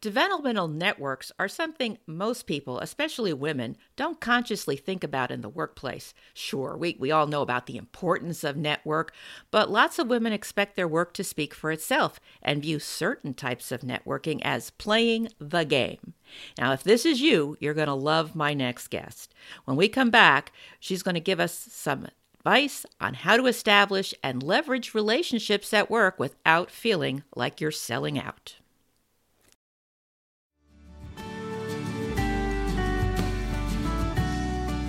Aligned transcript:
Developmental 0.00 0.68
networks 0.68 1.32
are 1.40 1.48
something 1.48 1.98
most 2.06 2.46
people, 2.46 2.78
especially 2.78 3.32
women, 3.32 3.76
don't 3.96 4.20
consciously 4.20 4.76
think 4.76 5.02
about 5.02 5.32
in 5.32 5.40
the 5.40 5.48
workplace. 5.48 6.14
Sure, 6.32 6.76
we, 6.76 6.96
we 7.00 7.10
all 7.10 7.26
know 7.26 7.42
about 7.42 7.66
the 7.66 7.76
importance 7.76 8.44
of 8.44 8.56
network, 8.56 9.12
but 9.50 9.72
lots 9.72 9.98
of 9.98 10.06
women 10.06 10.32
expect 10.32 10.76
their 10.76 10.86
work 10.86 11.12
to 11.14 11.24
speak 11.24 11.52
for 11.52 11.72
itself 11.72 12.20
and 12.40 12.62
view 12.62 12.78
certain 12.78 13.34
types 13.34 13.72
of 13.72 13.80
networking 13.80 14.40
as 14.44 14.70
playing 14.70 15.30
the 15.40 15.64
game. 15.64 16.14
Now, 16.56 16.72
if 16.72 16.84
this 16.84 17.04
is 17.04 17.20
you, 17.20 17.56
you're 17.58 17.74
going 17.74 17.88
to 17.88 17.94
love 17.94 18.36
my 18.36 18.54
next 18.54 18.88
guest. 18.88 19.34
When 19.64 19.76
we 19.76 19.88
come 19.88 20.10
back, 20.10 20.52
she's 20.78 21.02
going 21.02 21.16
to 21.16 21.20
give 21.20 21.40
us 21.40 21.52
some 21.72 22.06
advice 22.34 22.86
on 23.00 23.14
how 23.14 23.36
to 23.36 23.46
establish 23.46 24.14
and 24.22 24.44
leverage 24.44 24.94
relationships 24.94 25.74
at 25.74 25.90
work 25.90 26.20
without 26.20 26.70
feeling 26.70 27.24
like 27.34 27.60
you're 27.60 27.72
selling 27.72 28.16
out. 28.16 28.54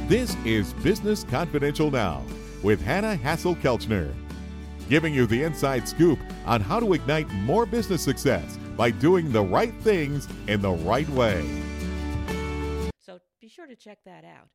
This 0.09 0.35
is 0.43 0.73
Business 0.73 1.23
Confidential 1.23 1.91
Now 1.91 2.23
with 2.63 2.81
Hanna 2.81 3.15
Hasl-Kelchner, 3.15 4.11
giving 4.89 5.13
you 5.13 5.27
the 5.27 5.43
inside 5.43 5.87
scoop 5.87 6.17
on 6.47 6.61
how 6.61 6.79
to 6.79 6.93
ignite 6.93 7.29
more 7.29 7.67
business 7.67 8.01
success 8.01 8.57
by 8.75 8.89
doing 8.89 9.31
the 9.31 9.43
right 9.43 9.71
things 9.81 10.27
in 10.47 10.63
the 10.63 10.71
right 10.71 11.07
way. 11.09 11.47
So 12.99 13.19
be 13.39 13.49
sure 13.49 13.67
to 13.67 13.75
check 13.75 13.99
that 14.05 14.25
out. 14.25 14.47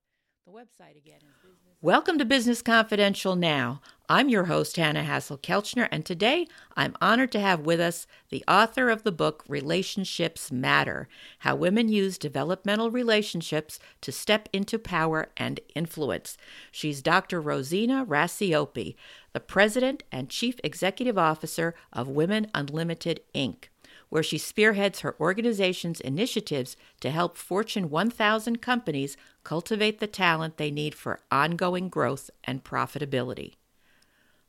The 0.45 0.51
website 0.51 0.99
again 0.99 1.21
is 1.23 1.37
business. 1.41 1.77
Welcome 1.81 2.19
to 2.19 2.25
Business 2.25 2.61
Confidential 2.61 3.37
Now. 3.37 3.81
I'm 4.07 4.29
your 4.29 4.45
host, 4.45 4.77
Hanna 4.77 5.03
Hasl-Kelchner, 5.03 5.89
and 5.91 6.05
today 6.05 6.47
I'm 6.77 6.95
honored 7.01 7.33
to 7.33 7.41
have 7.41 7.61
with 7.61 7.81
us 7.81 8.07
the 8.29 8.45
author 8.47 8.91
of 8.91 9.03
the 9.03 9.11
book 9.11 9.43
Relationships 9.49 10.53
Matter 10.53 11.09
How 11.39 11.57
Women 11.57 11.89
Use 11.89 12.19
Developmental 12.19 12.91
Relationships 12.91 13.79
to 14.03 14.13
Step 14.13 14.51
into 14.53 14.79
Power 14.79 15.31
and 15.39 15.59
Influence. 15.75 16.37
She's 16.71 17.01
Dr. 17.01 17.41
Rosina 17.41 18.05
Racioppi, 18.05 18.95
the 19.33 19.41
President 19.41 20.03
and 20.13 20.29
Chief 20.29 20.57
Executive 20.63 21.17
Officer 21.17 21.75
of 21.91 22.07
Women 22.07 22.51
Unlimited, 22.53 23.21
Inc 23.35 23.69
where 24.11 24.23
she 24.23 24.37
spearheads 24.37 25.01
her 25.01 25.17
organization's 25.19 26.01
initiatives 26.01 26.77
to 27.01 27.11
help 27.11 27.39
Fortune 27.39 27.89
1000 27.89 28.61
companies 28.61 29.17
cultivate 29.45 29.99
the 29.99 30.07
talent 30.07 30.57
they 30.59 30.71
need 30.71 30.95
for 30.95 31.21
ongoing 31.33 31.89
growth 31.89 32.31
and 32.45 32.63
profitability. 32.63 33.55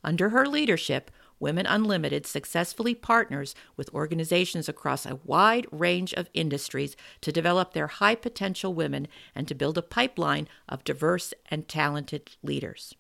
Under 0.06 0.30
her 0.30 0.46
leadership, 0.48 1.10
Women 1.40 1.66
Unlimited 1.66 2.28
successfully 2.28 2.94
partners 2.94 3.56
with 3.76 3.94
organizations 3.94 4.70
across 4.70 5.04
a 5.06 5.20
wide 5.26 5.66
range 5.72 6.14
of 6.14 6.30
industries 6.34 6.96
to 7.22 7.32
develop 7.32 7.74
their 7.74 7.88
high 7.88 8.14
potential 8.14 8.74
women 8.74 9.08
and 9.34 9.48
to 9.48 9.56
build 9.56 9.80
a 9.80 9.82
pipeline 9.82 10.48
of 10.70 10.84
diverse 10.84 11.34
and 11.50 11.68
talented 11.68 12.38
leaders. 12.44 12.96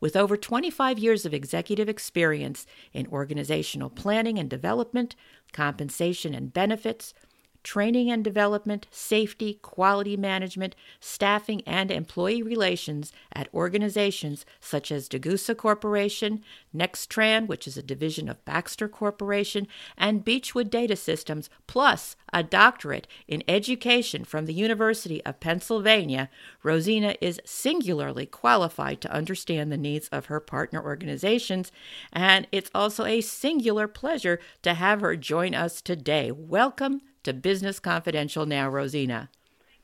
With 0.00 0.16
over 0.16 0.36
25 0.36 0.98
years 0.98 1.24
of 1.24 1.32
executive 1.32 1.88
experience 1.88 2.66
in 2.92 3.06
organizational 3.06 3.88
planning 3.88 4.36
and 4.36 4.50
development, 4.50 5.14
compensation 5.52 6.34
and 6.34 6.52
benefits, 6.52 7.14
training 7.62 8.10
and 8.10 8.24
development, 8.24 8.86
safety, 8.90 9.54
quality 9.62 10.16
management, 10.16 10.74
staffing, 11.00 11.62
and 11.66 11.90
employee 11.90 12.42
relations 12.42 13.12
at 13.32 13.52
organizations 13.54 14.44
such 14.60 14.90
as 14.90 15.08
Degussa 15.08 15.56
Corporation, 15.56 16.42
Nextran, 16.74 17.46
which 17.46 17.66
is 17.66 17.76
a 17.76 17.82
division 17.82 18.28
of 18.28 18.44
Baxter 18.44 18.88
Corporation, 18.88 19.68
and 19.96 20.24
Beechwood 20.24 20.70
Data 20.70 20.96
Systems, 20.96 21.50
plus 21.66 22.16
a 22.32 22.42
doctorate 22.42 23.06
in 23.28 23.42
education 23.46 24.24
from 24.24 24.46
the 24.46 24.54
University 24.54 25.24
of 25.24 25.40
Pennsylvania, 25.40 26.30
Rosina 26.62 27.14
is 27.20 27.40
singularly 27.44 28.26
qualified 28.26 29.00
to 29.02 29.12
understand 29.12 29.70
the 29.70 29.76
needs 29.76 30.08
of 30.08 30.26
her 30.26 30.40
partner 30.40 30.82
organizations, 30.82 31.70
and 32.12 32.46
it's 32.50 32.70
also 32.74 33.04
a 33.04 33.20
singular 33.20 33.86
pleasure 33.86 34.40
to 34.62 34.74
have 34.74 35.00
her 35.00 35.16
join 35.16 35.54
us 35.54 35.80
today. 35.80 36.30
Welcome 36.30 37.02
to 37.24 37.32
Business 37.32 37.78
Confidential 37.78 38.46
now, 38.46 38.68
Rosina. 38.68 39.30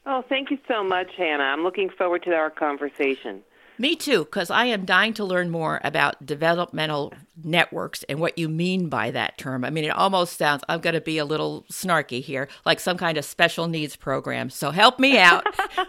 Oh, 0.06 0.22
thank 0.28 0.50
you 0.50 0.58
so 0.66 0.82
much, 0.82 1.08
Hanna. 1.16 1.44
I'm 1.44 1.62
looking 1.62 1.90
forward 1.90 2.22
to 2.24 2.34
our 2.34 2.50
conversation. 2.50 3.42
Me 3.80 3.94
too, 3.94 4.24
because 4.24 4.50
I 4.50 4.64
am 4.64 4.84
dying 4.84 5.14
to 5.14 5.24
learn 5.24 5.50
more 5.50 5.80
about 5.84 6.26
developmental 6.26 7.12
networks 7.44 8.02
and 8.08 8.18
what 8.18 8.36
you 8.36 8.48
mean 8.48 8.88
by 8.88 9.12
that 9.12 9.38
term. 9.38 9.64
I 9.64 9.70
mean, 9.70 9.84
it 9.84 9.90
almost 9.90 10.36
sounds, 10.36 10.64
I'm 10.68 10.80
going 10.80 10.94
to 10.94 11.00
be 11.00 11.18
a 11.18 11.24
little 11.24 11.64
snarky 11.70 12.20
here, 12.20 12.48
like 12.66 12.80
some 12.80 12.96
kind 12.96 13.16
of 13.16 13.24
special 13.24 13.68
needs 13.68 13.94
program. 13.94 14.50
So 14.50 14.72
help 14.72 14.98
me 14.98 15.16
out. 15.18 15.46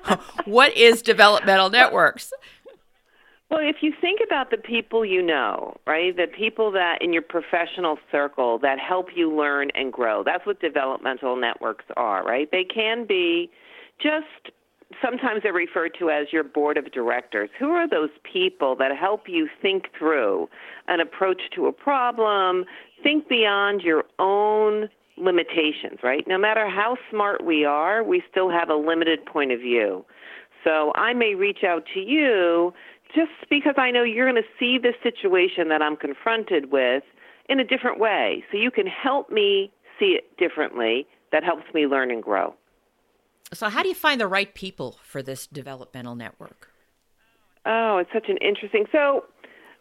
what 0.46 0.78
is 0.78 1.02
developmental 1.02 1.72
networks? 1.72 2.32
Well, 3.50 3.62
if 3.62 3.78
you 3.82 3.94
think 4.00 4.20
about 4.24 4.52
the 4.52 4.58
people 4.58 5.04
you 5.04 5.24
know, 5.24 5.76
right, 5.88 6.16
the 6.16 6.28
people 6.28 6.72
that 6.74 7.00
in 7.02 7.12
your 7.12 7.24
professional 7.24 7.98
circle 8.12 8.60
that 8.60 8.78
help 8.78 9.08
you 9.16 9.36
learn 9.36 9.72
and 9.74 9.92
grow, 9.92 10.24
that's 10.24 10.46
what 10.46 10.60
developmental 10.62 11.36
networks 11.36 11.86
are, 11.98 12.24
right? 12.24 12.48
They 12.52 12.64
can 12.64 13.08
be 13.08 13.50
just 14.00 14.54
sometimes 15.02 15.42
they're 15.44 15.54
referred 15.54 15.96
to 16.00 16.12
as 16.12 16.28
your 16.32 16.44
board 16.44 16.78
of 16.78 16.92
directors. 16.92 17.50
Who 17.60 17.72
are 17.72 17.90
those 17.90 18.10
people 18.32 18.76
that 18.78 18.96
help 18.96 19.24
you 19.28 19.50
think 19.62 19.86
through 19.98 20.48
an 20.88 21.00
approach 21.00 21.42
to 21.56 21.66
a 21.66 21.72
problem, 21.72 22.66
think 23.02 23.28
beyond 23.30 23.82
your 23.82 24.04
own 24.20 24.90
limitations, 25.18 26.00
right? 26.04 26.24
No 26.28 26.38
matter 26.38 26.70
how 26.70 26.98
smart 27.10 27.44
we 27.44 27.66
are, 27.66 28.04
we 28.04 28.24
still 28.30 28.50
have 28.50 28.70
a 28.70 28.76
limited 28.76 29.26
point 29.26 29.52
of 29.52 29.60
view. 29.60 30.06
So 30.64 30.92
I 30.96 31.14
may 31.14 31.36
reach 31.36 31.64
out 31.64 31.84
to 31.94 32.00
you 32.00 32.74
just 33.14 33.32
because 33.50 33.76
I 33.78 33.92
know 33.92 34.04
you're 34.04 34.30
going 34.30 34.42
to 34.42 34.50
see 34.60 34.78
the 34.78 34.94
situation 35.02 35.70
that 35.70 35.82
I'm 35.82 35.96
confronted 35.96 36.72
with 36.72 37.04
in 37.48 37.60
a 37.60 37.64
different 37.64 38.00
way. 38.00 38.44
So 38.52 38.58
you 38.58 38.72
can 38.72 38.88
help 38.88 39.30
me 39.30 39.72
see 40.00 40.18
it 40.18 40.38
differently. 40.38 41.08
That 41.32 41.44
helps 41.44 41.74
me 41.74 41.86
learn 41.86 42.12
and 42.12 42.24
grow. 42.24 42.56
So, 43.54 43.70
how 43.70 43.82
do 43.82 43.90
you 43.90 43.96
find 43.96 44.22
the 44.22 44.28
right 44.28 44.54
people 44.54 44.98
for 45.04 45.24
this 45.24 45.48
developmental 45.48 46.16
network? 46.16 46.72
Oh, 47.66 47.98
it's 47.98 48.12
such 48.14 48.30
an 48.30 48.38
interesting. 48.38 48.86
So, 48.92 49.26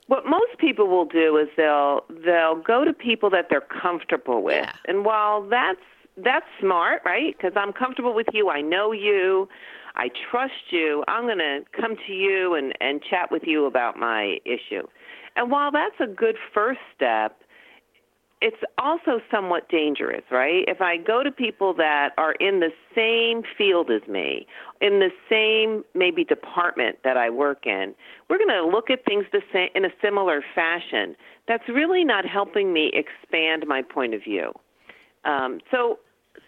what 0.06 0.25
most 0.25 0.59
people 0.59 0.88
will 0.88 1.05
do 1.05 1.37
is 1.37 1.49
they'll 1.56 2.05
they'll 2.25 2.56
go 2.56 2.84
to 2.84 2.93
people 2.93 3.28
that 3.31 3.49
they're 3.50 3.61
comfortable 3.61 4.43
with. 4.43 4.65
Yeah. 4.65 4.72
And 4.87 5.05
while 5.05 5.47
that's 5.47 5.81
that's 6.17 6.47
smart, 6.61 7.03
right? 7.05 7.37
Because 7.37 7.53
I'm 7.56 7.72
comfortable 7.72 8.15
with 8.15 8.27
you, 8.33 8.49
I 8.49 8.61
know 8.61 8.93
you, 8.93 9.49
I 9.99 10.11
trust 10.31 10.71
you. 10.71 11.05
I'm 11.09 11.25
going 11.25 11.39
to 11.39 11.61
come 11.79 11.97
to 12.07 12.13
you 12.13 12.55
and, 12.55 12.73
and 12.81 13.03
chat 13.03 13.31
with 13.31 13.43
you 13.45 13.67
about 13.67 13.97
my 13.97 14.39
issue. 14.45 14.87
And 15.37 15.51
while 15.51 15.71
that's 15.73 15.97
a 16.01 16.07
good 16.07 16.37
first 16.55 16.81
step, 16.95 17.41
it's 18.41 18.63
also 18.79 19.21
somewhat 19.33 19.69
dangerous, 19.69 20.23
right? 20.31 20.65
If 20.69 20.81
I 20.81 20.97
go 20.97 21.25
to 21.25 21.31
people 21.33 21.75
that 21.75 22.11
are 22.19 22.33
in 22.35 22.61
the 22.61 22.71
same 22.95 23.43
field 23.57 23.91
as 23.91 24.07
me, 24.09 24.47
in 24.81 25.01
the 25.01 25.11
same 25.29 25.85
maybe 25.95 26.23
department 26.23 26.99
that 27.03 27.17
I 27.17 27.31
work 27.31 27.67
in, 27.67 27.95
we're 28.31 28.39
going 28.39 28.51
to 28.51 28.65
look 28.65 28.91
at 28.91 29.05
things 29.05 29.25
the 29.33 29.43
same 29.53 29.71
in 29.75 29.85
a 29.85 29.91
similar 30.01 30.45
fashion. 30.55 31.17
That's 31.49 31.69
really 31.69 32.05
not 32.05 32.25
helping 32.25 32.73
me 32.73 32.93
expand 32.95 33.65
my 33.67 33.83
point 33.83 34.15
of 34.15 34.23
view. 34.23 34.53
Um, 35.25 35.59
so 35.73 35.99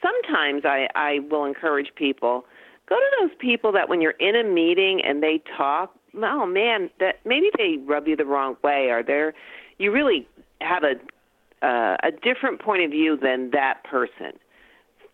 sometimes 0.01 0.63
I, 0.65 0.87
I 0.95 1.19
will 1.29 1.45
encourage 1.45 1.91
people 1.97 2.45
go 2.91 2.97
to 2.97 3.11
those 3.21 3.31
people 3.39 3.73
that 3.73 3.89
when 3.89 4.03
you're 4.03 4.11
in 4.13 4.37
a 4.37 4.45
meeting 4.45 5.01
and 5.03 5.23
they 5.23 5.41
talk, 5.57 5.95
oh 6.23 6.45
man, 6.45 6.91
that 6.99 7.21
maybe 7.25 7.49
they 7.57 7.79
rub 7.87 8.07
you 8.07 8.17
the 8.17 8.27
wrong 8.27 8.57
way, 8.63 8.91
or 8.91 9.03
they're 9.03 9.33
you 9.79 9.91
really 9.91 10.29
have 10.61 10.83
a 10.85 10.97
uh, 11.67 11.97
a 12.03 12.11
different 12.11 12.61
point 12.61 12.83
of 12.83 12.91
view 12.91 13.17
than 13.17 13.51
that 13.53 13.85
person. 13.85 14.33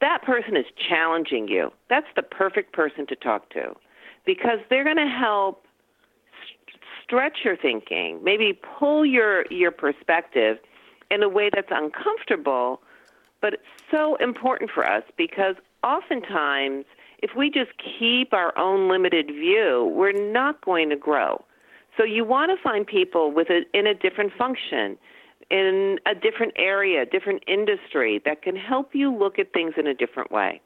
That 0.01 0.23
person 0.23 0.57
is 0.57 0.67
challenging 0.89 1.49
you. 1.49 1.73
That's 1.89 2.07
the 2.17 2.23
perfect 2.23 2.73
person 2.73 3.07
to 3.09 3.17
talk 3.17 3.51
to, 3.51 3.75
because 4.25 4.59
they're 4.71 4.85
going 4.85 4.97
to 4.97 5.07
help 5.07 5.65
st- 6.45 6.83
stretch 7.03 7.39
your 7.45 7.57
thinking, 7.57 8.23
maybe 8.23 8.59
pull 8.79 9.05
your 9.05 9.45
your 9.51 9.71
perspective 9.71 10.59
in 11.11 11.23
a 11.23 11.29
way 11.29 11.51
that's 11.55 11.71
uncomfortable, 11.71 12.81
but 13.41 13.55
it's 13.55 13.63
so 13.91 14.17
important 14.17 14.71
for 14.71 14.85
us 14.85 15.05
because 15.17 15.55
oftentimes 15.85 16.85
if 17.19 17.31
we 17.37 17.51
just 17.51 17.71
keep 17.99 18.33
our 18.33 18.57
own 18.59 18.91
limited 18.91 19.27
view, 19.27 19.93
we're 19.95 20.33
not 20.33 20.65
going 20.65 20.91
to 20.91 20.97
grow. 20.97 21.45
So 21.97 22.05
you 22.05 22.25
want 22.25 22.51
to 22.57 22.63
find 22.63 22.87
people 22.87 23.33
with 23.33 23.49
a, 23.49 23.63
in 23.77 23.87
a 23.87 23.95
different 23.95 24.33
function, 24.37 24.99
in 25.51 25.99
a 26.07 26.15
different 26.15 26.53
area, 26.57 27.07
different 27.07 27.43
industry 27.47 28.21
that 28.25 28.43
can 28.43 28.57
help 28.57 28.95
you 28.95 29.15
look 29.15 29.39
at 29.39 29.53
things 29.53 29.75
in 29.79 29.87
a 29.87 29.95
different 29.95 30.31
way. 30.31 30.61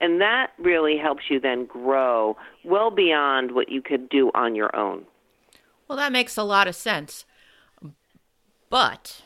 And 0.00 0.20
that 0.20 0.52
really 0.58 0.96
helps 0.96 1.24
you 1.28 1.38
then 1.38 1.66
grow 1.66 2.36
well 2.64 2.90
beyond 2.90 3.52
what 3.52 3.68
you 3.68 3.82
could 3.82 4.08
do 4.08 4.30
on 4.34 4.54
your 4.54 4.74
own. 4.74 5.04
Well, 5.86 5.98
that 5.98 6.12
makes 6.12 6.38
a 6.38 6.42
lot 6.42 6.68
of 6.68 6.74
sense. 6.74 7.26
But, 8.70 9.22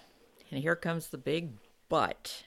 and 0.50 0.61
here 0.62 0.75
comes 0.75 1.09
the 1.09 1.19
big 1.19 1.50
but, 1.88 2.44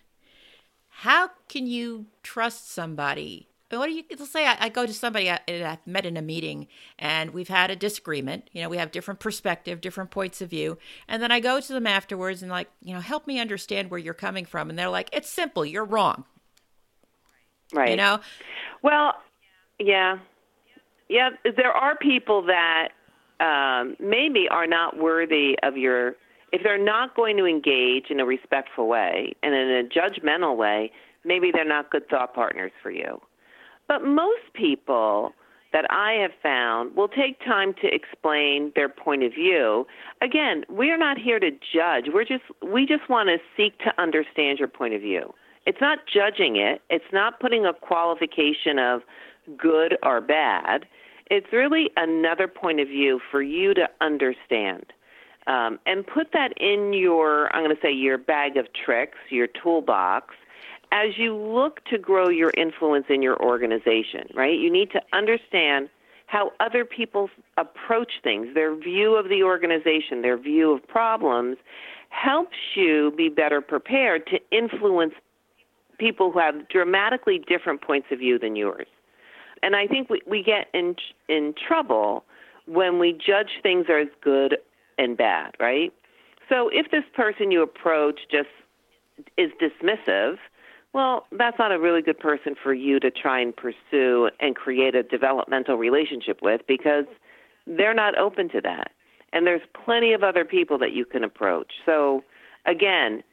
how 0.90 1.30
can 1.48 1.68
you 1.68 2.08
trust 2.24 2.70
somebody? 2.72 3.48
What 3.70 3.88
do 3.88 3.94
you 3.94 4.04
let's 4.18 4.32
say 4.32 4.46
I, 4.46 4.58
I 4.62 4.70
go 4.70 4.86
to 4.86 4.94
somebody 4.94 5.30
I, 5.30 5.40
I've 5.48 5.86
met 5.86 6.06
in 6.06 6.16
a 6.16 6.22
meeting 6.22 6.68
and 6.98 7.32
we've 7.32 7.50
had 7.50 7.70
a 7.70 7.76
disagreement. 7.76 8.50
You 8.54 8.62
know, 8.62 8.70
we 8.70 8.78
have 8.78 8.92
different 8.92 9.20
perspective, 9.20 9.82
different 9.82 10.10
points 10.10 10.42
of 10.42 10.50
view, 10.50 10.78
and 11.08 11.22
then 11.22 11.32
I 11.32 11.40
go 11.40 11.60
to 11.60 11.74
them 11.74 11.86
afterwards 11.86 12.42
and 12.42 12.52
like, 12.52 12.70
you 12.82 12.94
know, 12.94 13.02
help 13.02 13.28
me 13.28 13.40
understand 13.40 13.92
where 13.92 14.00
you're 14.00 14.14
coming 14.14 14.46
from, 14.46 14.70
and 14.70 14.80
they're 14.80 14.90
like, 14.90 15.10
it's 15.12 15.30
simple, 15.30 15.66
you're 15.66 15.86
wrong. 15.86 16.24
Right. 17.74 17.90
You 17.90 17.98
know. 17.98 18.20
Well, 18.82 19.14
yeah, 19.80 20.20
yeah. 21.10 21.32
There 21.44 21.72
are 21.72 21.98
people 21.98 22.44
that 22.44 22.90
um, 23.40 23.96
maybe 24.00 24.48
are 24.50 24.68
not 24.68 24.98
worthy 24.98 25.58
of 25.64 25.78
your 25.78 26.16
if 26.54 26.64
they're 26.64 26.84
not 26.84 27.16
going 27.16 27.38
to 27.38 27.46
engage 27.46 28.06
in 28.10 28.20
a 28.20 28.26
respectful 28.26 28.88
way 28.88 29.34
and 29.44 29.54
in 29.54 29.70
a 29.70 29.84
judgmental 29.84 30.56
way, 30.56 30.92
maybe 31.26 31.52
they're 31.52 31.66
not 31.66 31.92
good 31.92 32.08
thought 32.10 32.34
partners 32.34 32.72
for 32.82 32.90
you. 32.90 33.20
But 33.88 34.04
most 34.04 34.54
people 34.54 35.34
that 35.74 35.86
I 35.92 36.14
have 36.14 36.32
found 36.42 36.96
will 36.96 37.08
take 37.08 37.40
time 37.44 37.74
to 37.82 37.94
explain 37.94 38.72
their 38.76 38.90
point 38.90 39.24
of 39.24 39.34
view. 39.34 39.86
Again, 40.22 40.64
we're 40.70 40.98
not 40.98 41.18
here 41.18 41.40
to 41.40 41.52
judge. 41.52 42.06
We're 42.14 42.26
just 42.26 42.44
we 42.62 42.86
just 42.86 43.10
want 43.10 43.30
to 43.30 43.38
seek 43.56 43.78
to 43.80 44.02
understand 44.02 44.60
your 44.60 44.68
point 44.68 44.94
of 44.94 45.02
view. 45.02 45.34
It's 45.66 45.82
not 45.82 46.00
judging 46.12 46.56
it. 46.56 46.82
It's 46.90 47.12
not 47.12 47.40
putting 47.40 47.66
a 47.66 47.74
qualification 47.74 48.80
of 48.80 49.02
good 49.58 49.98
or 50.04 50.22
bad. 50.22 50.86
It's 51.30 51.48
really 51.52 51.90
another 51.98 52.48
point 52.48 52.80
of 52.80 52.88
view 52.88 53.20
for 53.30 53.42
you 53.42 53.74
to 53.74 53.90
understand 54.00 54.94
um, 55.48 55.80
and 55.86 56.06
put 56.06 56.34
that 56.34 56.54
in 56.58 56.94
your, 56.94 57.54
I'm 57.56 57.64
going 57.64 57.76
to 57.76 57.82
say, 57.82 57.92
your 57.92 58.18
bag 58.18 58.58
of 58.58 58.68
tricks, 58.74 59.18
your 59.30 59.48
toolbox, 59.48 60.36
as 60.92 61.18
you 61.18 61.36
look 61.36 61.84
to 61.86 61.98
grow 61.98 62.30
your 62.30 62.52
influence 62.58 63.06
in 63.10 63.22
your 63.22 63.42
organization, 63.42 64.28
right? 64.34 64.58
You 64.58 64.72
need 64.72 64.92
to 64.92 65.02
understand 65.14 65.90
how 66.28 66.52
other 66.60 66.86
people 66.86 67.30
approach 67.58 68.14
things, 68.24 68.54
their 68.54 68.76
view 68.76 69.16
of 69.16 69.30
the 69.30 69.44
organization, 69.44 70.22
their 70.22 70.38
view 70.38 70.72
of 70.74 70.86
problems, 70.88 71.58
helps 72.10 72.58
you 72.76 73.14
be 73.16 73.30
better 73.30 73.62
prepared 73.62 74.28
to 74.28 74.40
influence 74.52 75.14
people 75.98 76.32
who 76.32 76.40
have 76.40 76.68
dramatically 76.70 77.42
different 77.48 77.82
points 77.82 78.08
of 78.12 78.20
view 78.20 78.38
than 78.38 78.56
yours. 78.56 78.88
And 79.64 79.76
I 79.76 79.88
think 79.88 80.10
we, 80.10 80.22
we 80.28 80.44
get 80.44 80.68
in 80.74 80.96
in 81.28 81.54
trouble 81.68 82.24
when 82.66 83.00
we 83.00 83.14
judge 83.14 83.60
things 83.64 83.86
as 83.90 84.08
good 84.22 84.58
and 84.98 85.18
bad, 85.18 85.56
right? 85.60 85.94
So 86.50 86.70
if 86.72 86.92
this 86.92 87.04
person 87.16 87.52
you 87.52 87.62
approach 87.62 88.20
just 88.32 88.50
is 89.38 89.52
dismissive, 89.62 90.38
well, 90.94 91.26
that's 91.32 91.60
not 91.60 91.72
a 91.72 91.80
really 91.80 92.02
good 92.02 92.20
person 92.20 92.56
for 92.62 92.74
you 92.74 93.00
to 93.00 93.12
try 93.12 93.40
and 93.40 93.56
pursue 93.56 94.30
and 94.40 94.56
create 94.56 94.96
a 94.96 95.04
developmental 95.04 95.76
relationship 95.76 96.40
with 96.42 96.62
because 96.68 97.06
they're 97.66 97.94
not 97.94 98.18
open 98.18 98.50
to 98.50 98.62
that. 98.62 98.92
And 99.34 99.46
there's 99.46 99.62
plenty 99.86 100.14
of 100.14 100.24
other 100.24 100.46
people 100.46 100.78
that 100.80 100.94
you 100.94 101.06
can 101.06 101.24
approach. 101.24 101.74
So, 101.86 102.24
again, 102.66 103.24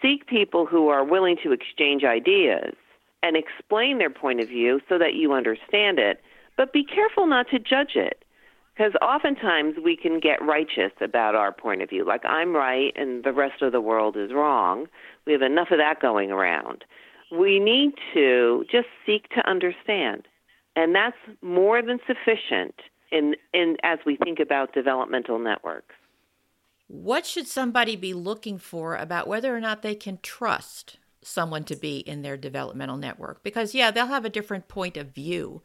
seek 0.00 0.26
people 0.26 0.64
who 0.64 0.88
are 0.88 1.04
willing 1.04 1.36
to 1.42 1.52
exchange 1.52 2.04
ideas 2.04 2.74
and 3.22 3.36
explain 3.36 3.98
their 3.98 4.10
point 4.10 4.40
of 4.40 4.48
view 4.48 4.80
so 4.88 4.98
that 4.98 5.14
you 5.14 5.32
understand 5.32 5.98
it, 5.98 6.22
but 6.56 6.72
be 6.72 6.84
careful 6.84 7.26
not 7.26 7.48
to 7.50 7.58
judge 7.58 7.96
it. 7.96 8.23
Because 8.76 8.92
oftentimes 9.00 9.76
we 9.82 9.96
can 9.96 10.18
get 10.18 10.42
righteous 10.42 10.90
about 11.00 11.36
our 11.36 11.52
point 11.52 11.80
of 11.82 11.90
view, 11.90 12.04
like 12.04 12.24
I'm 12.24 12.54
right 12.54 12.92
and 12.96 13.22
the 13.22 13.32
rest 13.32 13.62
of 13.62 13.70
the 13.70 13.80
world 13.80 14.16
is 14.16 14.32
wrong. 14.32 14.86
We 15.26 15.32
have 15.32 15.42
enough 15.42 15.70
of 15.70 15.78
that 15.78 16.00
going 16.00 16.32
around. 16.32 16.84
We 17.30 17.60
need 17.60 17.92
to 18.14 18.64
just 18.70 18.88
seek 19.06 19.28
to 19.30 19.48
understand, 19.48 20.26
and 20.76 20.94
that's 20.94 21.16
more 21.40 21.82
than 21.82 21.98
sufficient 22.06 22.74
in, 23.10 23.34
in 23.52 23.76
as 23.82 23.98
we 24.04 24.16
think 24.16 24.40
about 24.40 24.74
developmental 24.74 25.38
networks. 25.38 25.94
What 26.86 27.24
should 27.26 27.46
somebody 27.46 27.96
be 27.96 28.12
looking 28.12 28.58
for 28.58 28.96
about 28.96 29.26
whether 29.26 29.56
or 29.56 29.60
not 29.60 29.82
they 29.82 29.94
can 29.94 30.18
trust 30.22 30.98
someone 31.22 31.64
to 31.64 31.76
be 31.76 31.98
in 31.98 32.22
their 32.22 32.36
developmental 32.36 32.98
network? 32.98 33.42
Because 33.42 33.74
yeah, 33.74 33.90
they'll 33.90 34.06
have 34.06 34.24
a 34.24 34.30
different 34.30 34.68
point 34.68 34.96
of 34.96 35.08
view, 35.08 35.62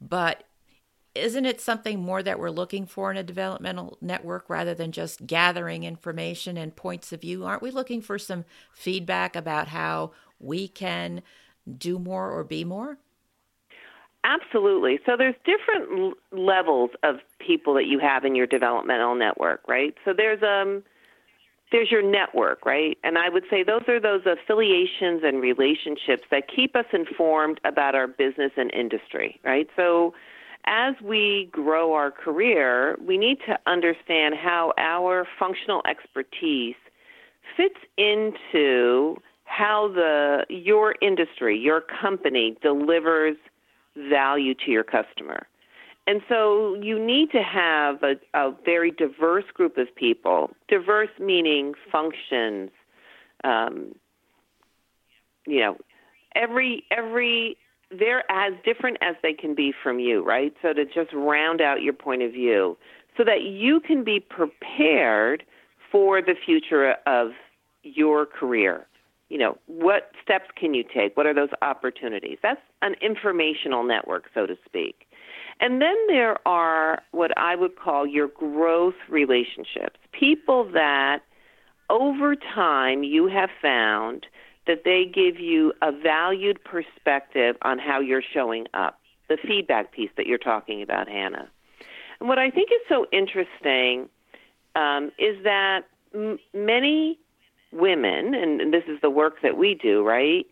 but 0.00 0.44
isn't 1.14 1.44
it 1.46 1.60
something 1.60 2.00
more 2.00 2.22
that 2.22 2.38
we're 2.38 2.50
looking 2.50 2.86
for 2.86 3.10
in 3.10 3.16
a 3.16 3.22
developmental 3.22 3.98
network 4.00 4.48
rather 4.48 4.74
than 4.74 4.92
just 4.92 5.26
gathering 5.26 5.84
information 5.84 6.56
and 6.56 6.74
points 6.76 7.12
of 7.12 7.20
view? 7.20 7.44
Aren't 7.44 7.62
we 7.62 7.70
looking 7.70 8.00
for 8.00 8.18
some 8.18 8.44
feedback 8.72 9.34
about 9.34 9.68
how 9.68 10.12
we 10.38 10.68
can 10.68 11.22
do 11.78 11.98
more 11.98 12.30
or 12.30 12.44
be 12.44 12.64
more? 12.64 12.98
Absolutely. 14.22 15.00
So 15.06 15.16
there's 15.16 15.34
different 15.44 15.90
l- 15.98 16.38
levels 16.38 16.90
of 17.02 17.16
people 17.38 17.74
that 17.74 17.86
you 17.86 17.98
have 17.98 18.24
in 18.24 18.34
your 18.34 18.46
developmental 18.46 19.14
network, 19.14 19.62
right? 19.66 19.94
So 20.04 20.12
there's 20.12 20.42
um 20.42 20.82
there's 21.72 21.90
your 21.90 22.02
network, 22.02 22.66
right? 22.66 22.98
And 23.04 23.16
I 23.16 23.28
would 23.28 23.44
say 23.48 23.62
those 23.62 23.82
are 23.88 24.00
those 24.00 24.22
affiliations 24.26 25.22
and 25.24 25.40
relationships 25.40 26.24
that 26.30 26.48
keep 26.54 26.74
us 26.74 26.86
informed 26.92 27.60
about 27.64 27.94
our 27.94 28.08
business 28.08 28.52
and 28.56 28.72
industry, 28.74 29.40
right? 29.44 29.68
So 29.76 30.12
as 30.70 30.94
we 31.02 31.48
grow 31.50 31.92
our 31.94 32.12
career, 32.12 32.96
we 33.04 33.18
need 33.18 33.38
to 33.46 33.58
understand 33.66 34.36
how 34.36 34.72
our 34.78 35.26
functional 35.36 35.82
expertise 35.86 36.76
fits 37.56 37.80
into 37.98 39.16
how 39.44 39.88
the 39.92 40.46
your 40.48 40.94
industry, 41.02 41.58
your 41.58 41.82
company 42.00 42.56
delivers 42.62 43.36
value 43.96 44.54
to 44.54 44.70
your 44.70 44.84
customer. 44.84 45.48
And 46.06 46.22
so 46.28 46.74
you 46.74 47.04
need 47.04 47.32
to 47.32 47.42
have 47.42 48.02
a, 48.04 48.14
a 48.32 48.52
very 48.64 48.92
diverse 48.92 49.44
group 49.52 49.76
of 49.76 49.92
people, 49.96 50.50
diverse 50.68 51.10
meaning 51.18 51.74
functions, 51.90 52.70
um, 53.42 53.96
you 55.46 55.60
know, 55.60 55.76
every 56.36 56.84
every 56.92 57.56
they're 57.90 58.30
as 58.30 58.52
different 58.64 58.98
as 59.00 59.16
they 59.22 59.32
can 59.32 59.54
be 59.54 59.72
from 59.82 59.98
you, 59.98 60.24
right? 60.24 60.54
So 60.62 60.72
to 60.72 60.84
just 60.84 61.12
round 61.12 61.60
out 61.60 61.82
your 61.82 61.92
point 61.92 62.22
of 62.22 62.32
view 62.32 62.76
so 63.16 63.24
that 63.24 63.42
you 63.42 63.80
can 63.80 64.04
be 64.04 64.20
prepared 64.20 65.42
for 65.90 66.22
the 66.22 66.34
future 66.44 66.94
of 67.06 67.30
your 67.82 68.26
career. 68.26 68.86
You 69.28 69.38
know, 69.38 69.58
what 69.66 70.10
steps 70.22 70.46
can 70.56 70.74
you 70.74 70.82
take? 70.82 71.16
What 71.16 71.26
are 71.26 71.34
those 71.34 71.50
opportunities? 71.62 72.38
That's 72.42 72.60
an 72.82 72.94
informational 73.00 73.84
network, 73.84 74.24
so 74.34 74.46
to 74.46 74.56
speak. 74.64 75.06
And 75.60 75.80
then 75.80 75.96
there 76.08 76.36
are 76.48 77.02
what 77.12 77.36
I 77.36 77.54
would 77.54 77.76
call 77.76 78.06
your 78.06 78.28
growth 78.28 78.94
relationships 79.08 79.98
people 80.12 80.70
that 80.72 81.20
over 81.88 82.34
time 82.34 83.02
you 83.02 83.26
have 83.26 83.50
found 83.60 84.26
that 84.66 84.84
they 84.84 85.04
give 85.04 85.40
you 85.40 85.72
a 85.82 85.92
valued 85.92 86.62
perspective 86.64 87.56
on 87.62 87.78
how 87.78 88.00
you're 88.00 88.22
showing 88.34 88.66
up, 88.74 89.00
the 89.28 89.36
feedback 89.46 89.92
piece 89.92 90.10
that 90.16 90.26
you're 90.26 90.38
talking 90.38 90.82
about, 90.82 91.08
Hanna. 91.08 91.48
And 92.20 92.28
what 92.28 92.38
I 92.38 92.50
think 92.50 92.70
is 92.70 92.80
so 92.88 93.06
interesting 93.12 94.08
um, 94.76 95.10
is 95.18 95.42
that 95.44 95.82
m- 96.14 96.38
many 96.52 97.18
women, 97.72 98.34
and, 98.34 98.60
and 98.60 98.72
this 98.72 98.84
is 98.86 99.00
the 99.00 99.10
work 99.10 99.36
that 99.42 99.56
we 99.56 99.74
do, 99.74 100.04
right? 100.06 100.46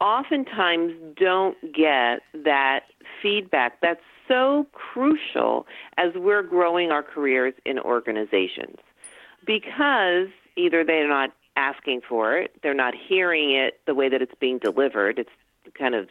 Oftentimes 0.00 0.94
don't 1.16 1.56
get 1.72 2.22
that 2.44 2.80
feedback 3.22 3.80
that's 3.80 4.00
so 4.26 4.66
crucial 4.72 5.66
as 5.96 6.12
we're 6.14 6.42
growing 6.42 6.90
our 6.90 7.02
careers 7.02 7.54
in 7.64 7.78
organizations 7.78 8.78
because 9.46 10.28
either 10.56 10.84
they're 10.84 11.08
not 11.08 11.30
asking 11.56 12.00
for 12.08 12.36
it. 12.36 12.54
They're 12.62 12.74
not 12.74 12.94
hearing 12.94 13.54
it 13.54 13.80
the 13.86 13.94
way 13.94 14.08
that 14.08 14.22
it's 14.22 14.34
being 14.40 14.58
delivered. 14.58 15.18
It's 15.18 15.30
kind 15.78 15.94
of 15.94 16.08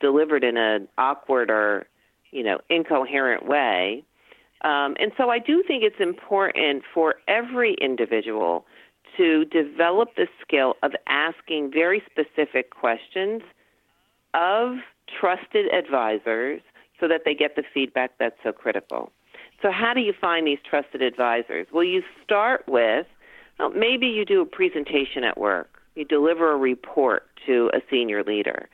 delivered 0.00 0.44
in 0.44 0.56
an 0.56 0.88
awkward 0.98 1.50
or, 1.50 1.86
you 2.30 2.42
know, 2.42 2.58
incoherent 2.68 3.46
way. 3.46 4.04
Um, 4.62 4.96
and 5.00 5.12
so 5.16 5.28
I 5.28 5.38
do 5.38 5.62
think 5.66 5.82
it's 5.82 6.00
important 6.00 6.82
for 6.94 7.16
every 7.28 7.74
individual 7.80 8.64
to 9.16 9.44
develop 9.46 10.10
the 10.16 10.26
skill 10.40 10.76
of 10.82 10.92
asking 11.06 11.70
very 11.72 12.02
specific 12.10 12.70
questions 12.70 13.42
of 14.34 14.76
trusted 15.20 15.72
advisors 15.72 16.60
so 16.98 17.08
that 17.08 17.22
they 17.24 17.34
get 17.34 17.56
the 17.56 17.64
feedback 17.74 18.12
that's 18.18 18.36
so 18.42 18.52
critical. 18.52 19.12
So, 19.60 19.70
how 19.70 19.92
do 19.94 20.00
you 20.00 20.12
find 20.18 20.46
these 20.46 20.58
trusted 20.68 21.02
advisors? 21.02 21.66
Well, 21.72 21.84
you 21.84 22.02
start 22.24 22.64
with 22.66 23.06
well, 23.58 23.70
maybe 23.70 24.06
you 24.06 24.24
do 24.24 24.40
a 24.40 24.46
presentation 24.46 25.24
at 25.24 25.38
work, 25.38 25.82
you 25.94 26.04
deliver 26.04 26.52
a 26.52 26.56
report 26.56 27.26
to 27.46 27.70
a 27.74 27.80
senior 27.90 28.22
leader. 28.24 28.68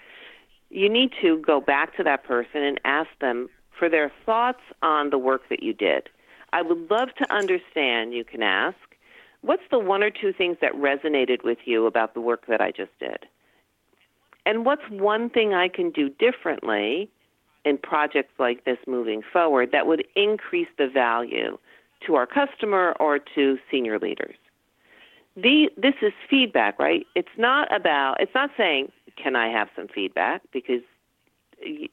You 0.71 0.89
need 0.89 1.13
to 1.23 1.39
go 1.39 1.61
back 1.61 1.97
to 1.97 2.05
that 2.05 2.25
person 2.25 2.63
and 2.63 2.81
ask 2.85 3.09
them 3.21 3.49
for 3.79 3.89
their 3.89 4.13
thoughts 4.27 4.61
on 4.83 5.11
the 5.11 5.19
work 5.19 5.49
that 5.49 5.63
you 5.63 5.73
did. 5.73 6.09
I 6.53 6.63
would 6.63 6.91
love 6.91 7.09
to 7.19 7.33
understand, 7.33 8.15
you 8.15 8.25
can 8.25 8.43
ask, 8.43 8.77
what's 9.43 9.63
the 9.71 9.79
one 9.79 10.03
or 10.03 10.11
two 10.11 10.33
things 10.33 10.57
that 10.61 10.73
resonated 10.73 11.45
with 11.45 11.59
you 11.65 11.87
about 11.87 12.15
the 12.15 12.21
work 12.21 12.47
that 12.49 12.61
I 12.61 12.71
just 12.71 12.97
did? 12.99 13.27
And 14.47 14.65
what's 14.65 14.89
one 14.91 15.29
thing 15.29 15.53
I 15.53 15.69
can 15.69 15.91
do 15.91 16.09
differently 16.09 17.11
in 17.65 17.77
projects 17.79 18.33
like 18.39 18.65
this 18.65 18.79
moving 18.87 19.23
forward 19.33 19.71
that 19.73 19.87
would 19.87 20.05
increase 20.17 20.69
the 20.79 20.89
value 20.89 21.59
to 22.07 22.15
our 22.15 22.27
customer 22.27 22.95
or 22.99 23.19
to 23.35 23.59
senior 23.71 23.99
leaders? 23.99 24.37
The, 25.40 25.71
this 25.76 25.95
is 26.02 26.12
feedback, 26.28 26.78
right? 26.80 27.07
It's 27.14 27.28
not 27.37 27.73
about, 27.75 28.16
it's 28.18 28.35
not 28.35 28.50
saying, 28.57 28.90
can 29.23 29.37
I 29.37 29.49
have 29.49 29.68
some 29.76 29.87
feedback? 29.87 30.42
Because 30.52 30.83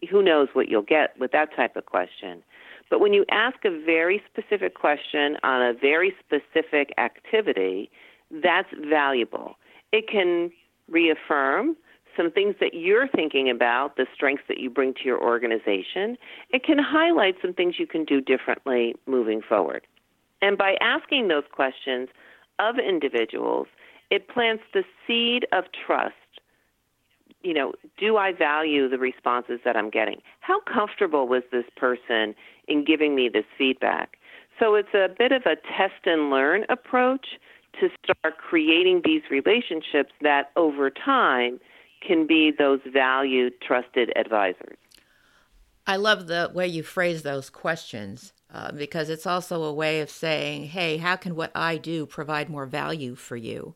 who 0.10 0.24
knows 0.24 0.48
what 0.54 0.68
you'll 0.68 0.82
get 0.82 1.18
with 1.20 1.32
that 1.32 1.56
type 1.56 1.76
of 1.76 1.86
question. 1.86 2.44
But 2.90 3.00
when 3.00 3.14
you 3.14 3.24
ask 3.30 3.64
a 3.64 3.70
very 3.70 4.22
specific 4.32 4.74
question 4.74 5.38
on 5.44 5.62
a 5.62 5.74
very 5.74 6.14
specific 6.20 6.92
activity, 6.98 7.92
that's 8.32 8.70
valuable. 8.90 9.58
It 9.92 10.08
can 10.08 10.52
reaffirm 10.90 11.76
some 12.18 12.32
things 12.32 12.56
that 12.60 12.74
you're 12.74 13.08
thinking 13.08 13.50
about, 13.50 13.98
the 13.98 14.08
strengths 14.14 14.44
that 14.48 14.60
you 14.60 14.70
bring 14.70 14.94
to 14.96 15.04
your 15.04 15.22
organization. 15.22 16.18
It 16.50 16.64
can 16.64 16.80
highlight 16.80 17.36
some 17.42 17.54
things 17.54 17.76
you 17.78 17.88
can 17.88 18.06
do 18.06 18.22
differently 18.22 18.96
moving 19.06 19.42
forward. 19.42 19.86
And 20.42 20.58
by 20.58 20.78
asking 20.82 21.28
those 21.28 21.44
questions 21.52 22.10
of 22.60 22.76
individuals, 22.78 23.68
it 24.10 24.28
plants 24.28 24.64
the 24.74 24.84
seed 25.06 25.46
of 25.52 25.66
trust. 25.86 26.14
You 27.42 27.54
know, 27.54 27.74
do 27.98 28.18
I 28.18 28.34
value 28.34 28.90
the 28.90 28.98
responses 28.98 29.60
that 29.66 29.76
I'm 29.76 29.90
getting? 29.90 30.22
How 30.40 30.62
comfortable 30.62 31.28
was 31.28 31.44
this 31.52 31.66
person 31.76 32.34
in 32.68 32.84
giving 32.84 33.16
me 33.16 33.30
this 33.32 33.46
feedback? 33.58 34.18
So 34.60 34.76
it's 34.76 34.94
a 34.94 35.10
bit 35.18 35.32
of 35.32 35.44
a 35.46 35.56
test 35.56 36.06
and 36.06 36.30
learn 36.30 36.66
approach 36.70 37.28
to 37.80 37.90
start 38.04 38.38
creating 38.38 39.02
these 39.04 39.22
relationships 39.30 40.14
that 40.22 40.52
over 40.56 40.90
time 40.90 41.60
can 42.06 42.26
be 42.26 42.52
those 42.58 42.80
valued, 42.92 43.54
trusted 43.62 44.12
advisors. 44.16 44.78
I 45.88 45.98
love 45.98 46.28
the 46.28 46.52
way 46.54 46.68
you 46.68 46.84
phrase 46.84 47.24
those 47.24 47.50
questions 47.50 48.34
uh, 48.56 48.72
because 48.72 49.10
it's 49.10 49.28
also 49.28 49.64
a 49.64 49.74
way 49.74 50.00
of 50.00 50.10
saying, 50.10 50.68
hey, 50.68 50.96
how 50.96 51.18
can 51.18 51.36
what 51.36 51.52
I 51.54 51.76
do 51.76 52.06
provide 52.06 52.50
more 52.50 52.66
value 52.66 53.14
for 53.14 53.36
you? 53.36 53.76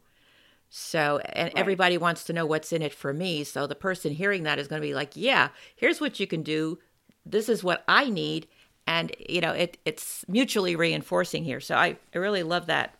So, 0.69 1.17
and 1.17 1.47
right. 1.47 1.57
everybody 1.57 1.97
wants 1.97 2.23
to 2.23 2.33
know 2.33 2.45
what's 2.45 2.71
in 2.71 2.81
it 2.81 2.93
for 2.93 3.11
me. 3.11 3.43
So 3.43 3.67
the 3.67 3.75
person 3.75 4.13
hearing 4.13 4.43
that 4.43 4.57
is 4.57 4.69
going 4.69 4.81
to 4.81 4.87
be 4.87 4.93
like, 4.93 5.11
yeah, 5.15 5.49
here's 5.75 5.99
what 5.99 6.17
you 6.21 6.27
can 6.27 6.43
do. 6.43 6.79
This 7.25 7.49
is 7.49 7.61
what 7.61 7.83
I 7.89 8.09
need. 8.09 8.47
And, 8.87 9.11
you 9.27 9.41
know, 9.41 9.51
it, 9.51 9.77
it's 9.83 10.23
mutually 10.29 10.77
reinforcing 10.77 11.43
here. 11.43 11.59
So 11.59 11.75
I, 11.75 11.97
I 12.15 12.17
really 12.17 12.43
love 12.43 12.67
that 12.67 12.95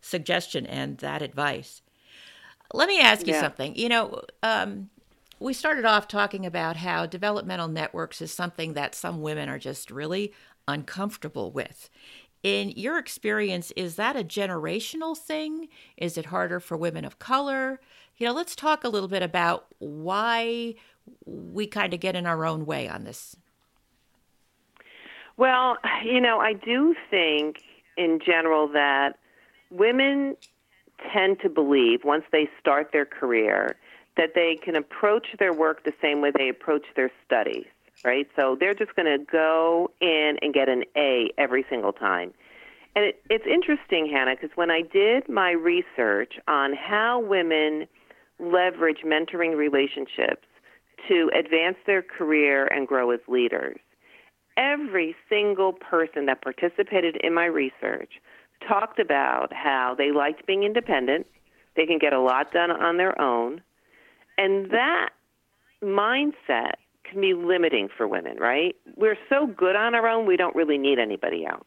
suggestion 0.00 0.64
and 0.64 0.96
that 0.98 1.20
advice. 1.20 1.82
Let 2.72 2.88
me 2.88 3.00
ask 3.00 3.26
you 3.26 3.34
yeah. 3.34 3.42
something. 3.42 3.76
You 3.76 3.90
know, 3.90 4.22
um, 4.42 4.88
we 5.40 5.52
started 5.52 5.84
off 5.84 6.08
talking 6.08 6.46
about 6.46 6.78
how 6.78 7.04
developmental 7.06 7.68
networks 7.68 8.22
is 8.22 8.32
something 8.32 8.72
that 8.72 8.94
some 8.94 9.20
women 9.20 9.48
are 9.48 9.58
just 9.58 9.90
really 9.90 10.32
uncomfortable 10.68 11.50
with. 11.50 11.90
In 12.44 12.70
your 12.70 12.98
experience, 12.98 13.72
is 13.72 13.96
that 13.96 14.14
a 14.14 14.22
generational 14.22 15.18
thing? 15.18 15.68
Is 15.96 16.16
it 16.16 16.26
harder 16.26 16.60
for 16.60 16.76
women 16.76 17.04
of 17.04 17.18
color? 17.18 17.80
You 18.16 18.26
know, 18.26 18.32
let's 18.32 18.54
talk 18.54 18.84
a 18.84 18.88
little 18.88 19.08
bit 19.08 19.22
about 19.22 19.66
why 19.78 20.76
we 21.24 21.66
kind 21.66 21.92
of 21.92 22.00
get 22.00 22.14
in 22.14 22.26
our 22.26 22.44
own 22.44 22.64
way 22.64 22.88
on 22.88 23.02
this. 23.04 23.36
Well, 25.36 25.78
you 26.04 26.20
know, 26.20 26.38
I 26.38 26.52
do 26.52 26.94
think 27.10 27.62
in 27.96 28.20
general 28.24 28.68
that 28.68 29.18
women 29.70 30.36
tend 31.12 31.40
to 31.40 31.48
believe 31.48 32.04
once 32.04 32.24
they 32.32 32.48
start 32.60 32.90
their 32.92 33.06
career 33.06 33.76
that 34.16 34.34
they 34.34 34.56
can 34.56 34.74
approach 34.74 35.28
their 35.38 35.52
work 35.52 35.84
the 35.84 35.92
same 36.02 36.20
way 36.20 36.32
they 36.36 36.48
approach 36.48 36.84
their 36.96 37.10
studies, 37.24 37.66
right? 38.04 38.28
So 38.36 38.56
they're 38.58 38.74
just 38.74 38.94
going 38.94 39.06
to 39.06 39.24
go 39.24 39.90
in 40.00 40.36
and 40.42 40.54
get 40.54 40.68
an 40.68 40.84
A 40.96 41.30
every 41.38 41.64
single 41.68 41.92
time. 41.92 42.32
And 42.94 43.04
it, 43.04 43.22
it's 43.28 43.46
interesting, 43.46 44.08
Hanna, 44.10 44.34
because 44.34 44.56
when 44.56 44.70
I 44.70 44.82
did 44.82 45.28
my 45.28 45.50
research 45.50 46.34
on 46.48 46.74
how 46.74 47.20
women 47.20 47.86
leverage 48.40 49.02
mentoring 49.04 49.56
relationships 49.56 50.46
to 51.08 51.30
advance 51.38 51.76
their 51.86 52.02
career 52.02 52.66
and 52.66 52.88
grow 52.88 53.10
as 53.10 53.20
leaders, 53.28 53.78
every 54.56 55.14
single 55.28 55.72
person 55.72 56.26
that 56.26 56.42
participated 56.42 57.16
in 57.22 57.32
my 57.32 57.44
research 57.44 58.14
talked 58.66 58.98
about 58.98 59.52
how 59.52 59.94
they 59.96 60.10
liked 60.10 60.46
being 60.46 60.64
independent, 60.64 61.26
they 61.76 61.86
can 61.86 61.98
get 61.98 62.12
a 62.12 62.20
lot 62.20 62.52
done 62.52 62.70
on 62.70 62.96
their 62.96 63.18
own, 63.20 63.60
and 64.36 64.70
that 64.72 65.10
mindset 65.82 66.74
can 67.10 67.20
be 67.20 67.34
limiting 67.34 67.88
for 67.96 68.06
women, 68.06 68.36
right? 68.38 68.76
We're 68.96 69.18
so 69.28 69.46
good 69.46 69.76
on 69.76 69.94
our 69.94 70.08
own, 70.08 70.26
we 70.26 70.36
don't 70.36 70.54
really 70.54 70.78
need 70.78 70.98
anybody 70.98 71.46
else. 71.46 71.66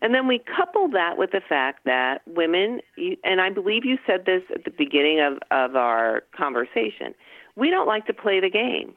And 0.00 0.14
then 0.14 0.26
we 0.26 0.38
couple 0.38 0.88
that 0.88 1.16
with 1.16 1.30
the 1.30 1.40
fact 1.40 1.84
that 1.84 2.22
women, 2.26 2.80
and 3.22 3.40
I 3.40 3.50
believe 3.50 3.84
you 3.84 3.98
said 4.06 4.26
this 4.26 4.42
at 4.54 4.64
the 4.64 4.70
beginning 4.70 5.20
of, 5.20 5.38
of 5.50 5.76
our 5.76 6.24
conversation, 6.36 7.14
we 7.56 7.70
don't 7.70 7.86
like 7.86 8.06
to 8.06 8.12
play 8.12 8.40
the 8.40 8.50
game. 8.50 8.94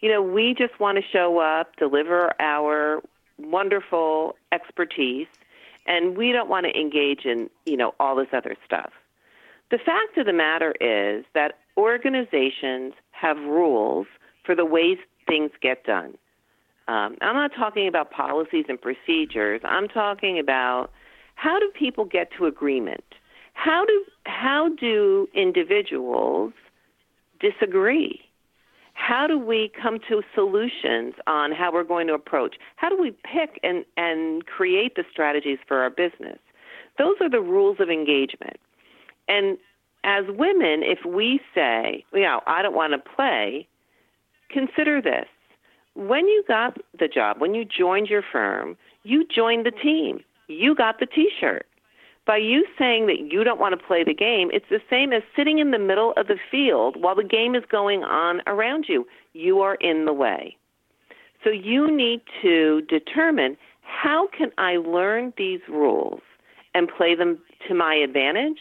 You 0.00 0.10
know, 0.12 0.22
we 0.22 0.54
just 0.56 0.78
want 0.78 0.98
to 0.98 1.04
show 1.10 1.38
up, 1.38 1.74
deliver 1.76 2.32
our 2.40 3.02
wonderful 3.38 4.36
expertise, 4.52 5.26
and 5.86 6.16
we 6.16 6.32
don't 6.32 6.48
want 6.48 6.66
to 6.66 6.78
engage 6.78 7.24
in 7.24 7.48
you 7.64 7.76
know 7.76 7.94
all 7.98 8.16
this 8.16 8.28
other 8.32 8.56
stuff. 8.64 8.92
The 9.70 9.78
fact 9.78 10.16
of 10.16 10.26
the 10.26 10.32
matter 10.32 10.74
is 10.80 11.24
that 11.34 11.58
organizations 11.76 12.94
have 13.10 13.36
rules 13.38 14.06
for 14.46 14.54
the 14.54 14.64
ways 14.64 14.98
things 15.26 15.50
get 15.60 15.84
done. 15.84 16.16
Um, 16.88 17.16
I'm 17.20 17.34
not 17.34 17.50
talking 17.56 17.88
about 17.88 18.12
policies 18.12 18.66
and 18.68 18.80
procedures. 18.80 19.60
I'm 19.64 19.88
talking 19.88 20.38
about 20.38 20.90
how 21.34 21.58
do 21.58 21.70
people 21.76 22.04
get 22.04 22.30
to 22.38 22.46
agreement? 22.46 23.04
How 23.54 23.84
do 23.84 24.04
how 24.24 24.70
do 24.78 25.28
individuals 25.34 26.52
disagree? 27.40 28.26
how 28.96 29.26
do 29.26 29.38
we 29.38 29.70
come 29.80 29.98
to 30.08 30.22
solutions 30.34 31.14
on 31.26 31.52
how 31.52 31.70
we're 31.70 31.84
going 31.84 32.06
to 32.06 32.14
approach? 32.14 32.56
How 32.76 32.88
do 32.88 33.00
we 33.00 33.10
pick 33.10 33.60
and, 33.62 33.84
and 33.96 34.44
create 34.46 34.96
the 34.96 35.04
strategies 35.12 35.58
for 35.68 35.76
our 35.82 35.90
business? 35.90 36.38
Those 36.98 37.16
are 37.20 37.28
the 37.28 37.42
rules 37.42 37.76
of 37.78 37.90
engagement. 37.90 38.56
And 39.28 39.58
as 40.02 40.24
women, 40.28 40.82
if 40.82 41.04
we 41.04 41.40
say, 41.54 42.04
you 42.14 42.22
know, 42.22 42.40
I 42.46 42.62
don't 42.62 42.74
want 42.74 42.94
to 42.94 43.10
play, 43.14 43.68
consider 44.50 45.00
this. 45.00 45.26
When 45.94 46.26
you 46.26 46.44
got 46.46 46.78
the 46.98 47.08
job, 47.08 47.40
when 47.40 47.54
you 47.54 47.64
joined 47.64 48.08
your 48.08 48.22
firm, 48.30 48.76
you 49.02 49.24
joined 49.26 49.64
the 49.64 49.70
team. 49.70 50.20
You 50.48 50.74
got 50.74 51.00
the 51.00 51.06
t 51.06 51.30
shirt 51.40 51.66
by 52.26 52.36
you 52.36 52.66
saying 52.76 53.06
that 53.06 53.32
you 53.32 53.44
don't 53.44 53.60
want 53.60 53.78
to 53.78 53.86
play 53.86 54.02
the 54.02 54.12
game, 54.12 54.50
it's 54.52 54.66
the 54.68 54.80
same 54.90 55.12
as 55.12 55.22
sitting 55.36 55.58
in 55.58 55.70
the 55.70 55.78
middle 55.78 56.12
of 56.16 56.26
the 56.26 56.38
field 56.50 57.00
while 57.00 57.14
the 57.14 57.24
game 57.24 57.54
is 57.54 57.62
going 57.70 58.02
on 58.02 58.42
around 58.46 58.86
you. 58.88 59.06
You 59.32 59.60
are 59.60 59.76
in 59.76 60.04
the 60.04 60.12
way. 60.12 60.56
So 61.44 61.50
you 61.50 61.90
need 61.90 62.22
to 62.42 62.82
determine 62.88 63.56
how 63.82 64.26
can 64.36 64.50
I 64.58 64.76
learn 64.76 65.32
these 65.38 65.60
rules 65.68 66.20
and 66.74 66.88
play 66.88 67.14
them 67.14 67.38
to 67.68 67.74
my 67.74 67.94
advantage, 67.94 68.58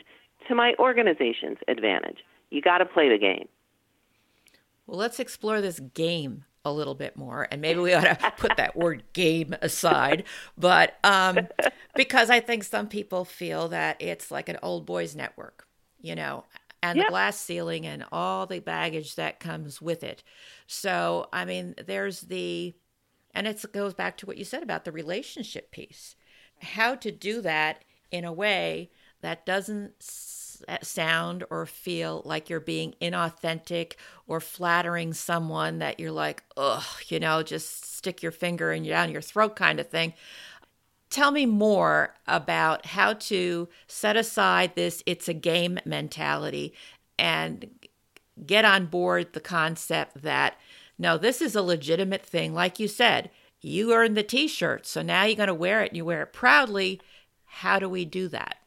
to 0.47 0.53
my 0.53 0.73
organization's 0.77 1.57
advantage. 1.67 2.19
You 2.51 2.61
got 2.61 2.77
to 2.77 2.85
play 2.85 3.09
the 3.09 3.17
game. 3.17 3.47
Well, 4.87 4.97
let's 4.97 5.19
explore 5.19 5.61
this 5.61 5.79
game 5.79 6.45
a 6.63 6.71
little 6.71 6.95
bit 6.95 7.15
more 7.15 7.47
and 7.51 7.61
maybe 7.61 7.79
we 7.79 7.93
ought 7.93 8.01
to 8.19 8.33
put 8.37 8.57
that 8.57 8.75
word 8.75 9.03
game 9.13 9.55
aside. 9.61 10.23
But 10.57 10.97
um, 11.03 11.47
because 11.95 12.29
i 12.29 12.39
think 12.39 12.63
some 12.63 12.87
people 12.87 13.25
feel 13.25 13.69
that 13.69 13.97
it's 13.99 14.29
like 14.29 14.49
an 14.49 14.59
old 14.61 14.85
boys 14.85 15.15
network 15.15 15.67
you 16.01 16.13
know 16.13 16.43
and 16.83 16.97
yep. 16.97 17.07
the 17.07 17.09
glass 17.09 17.39
ceiling 17.39 17.85
and 17.87 18.05
all 18.11 18.45
the 18.45 18.59
baggage 18.59 19.15
that 19.15 19.39
comes 19.39 19.81
with 19.81 20.03
it. 20.03 20.23
So 20.67 21.29
i 21.33 21.45
mean 21.45 21.75
there's 21.83 22.21
the 22.21 22.75
and 23.33 23.47
it 23.47 23.63
goes 23.73 23.93
back 23.93 24.17
to 24.17 24.25
what 24.25 24.37
you 24.37 24.45
said 24.45 24.63
about 24.63 24.85
the 24.85 24.91
relationship 24.91 25.71
piece. 25.71 26.15
How 26.61 26.95
to 26.95 27.11
do 27.11 27.41
that 27.41 27.83
in 28.11 28.23
a 28.23 28.31
way 28.31 28.91
that 29.21 29.45
doesn't 29.45 30.01
Uh, 30.67 30.77
sound 30.81 31.43
or 31.49 31.65
feel 31.65 32.21
like 32.25 32.49
you're 32.49 32.59
being 32.59 32.95
inauthentic 33.01 33.93
or 34.27 34.39
flattering 34.39 35.13
someone 35.13 35.79
that 35.79 35.99
you're 35.99 36.11
like, 36.11 36.43
ugh, 36.57 36.83
you 37.07 37.19
know, 37.19 37.43
just 37.43 37.95
stick 37.95 38.21
your 38.21 38.31
finger 38.31 38.71
in 38.71 38.83
down 38.83 39.11
your 39.11 39.21
throat 39.21 39.55
kind 39.55 39.79
of 39.79 39.89
thing. 39.89 40.13
Tell 41.09 41.31
me 41.31 41.45
more 41.45 42.13
about 42.27 42.85
how 42.85 43.13
to 43.13 43.69
set 43.87 44.17
aside 44.17 44.75
this 44.75 45.03
it's 45.05 45.27
a 45.27 45.33
game 45.33 45.79
mentality 45.85 46.73
and 47.17 47.69
get 48.45 48.65
on 48.65 48.87
board 48.87 49.33
the 49.33 49.39
concept 49.39 50.21
that 50.23 50.57
no, 50.97 51.17
this 51.17 51.41
is 51.41 51.55
a 51.55 51.61
legitimate 51.61 52.25
thing. 52.25 52.53
Like 52.53 52.79
you 52.79 52.87
said, 52.87 53.29
you 53.59 53.93
earned 53.93 54.15
the 54.15 54.23
t 54.23 54.47
shirt, 54.47 54.85
so 54.85 55.01
now 55.01 55.23
you're 55.23 55.35
going 55.35 55.47
to 55.47 55.53
wear 55.53 55.81
it 55.81 55.89
and 55.89 55.97
you 55.97 56.05
wear 56.05 56.23
it 56.23 56.33
proudly. 56.33 57.01
How 57.45 57.79
do 57.79 57.89
we 57.89 58.05
do 58.05 58.27
that? 58.29 58.57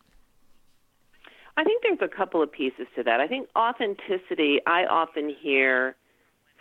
I 1.58 1.64
think 1.64 1.82
there's 1.82 1.98
a 2.00 2.16
couple 2.16 2.40
of 2.40 2.52
pieces 2.52 2.86
to 2.94 3.02
that. 3.02 3.18
I 3.18 3.26
think 3.26 3.48
authenticity, 3.58 4.60
I 4.64 4.84
often 4.84 5.28
hear 5.28 5.96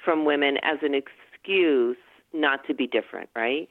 from 0.03 0.25
women 0.25 0.57
as 0.63 0.79
an 0.81 0.95
excuse 0.95 1.97
not 2.33 2.65
to 2.65 2.73
be 2.73 2.87
different, 2.87 3.29
right? 3.35 3.69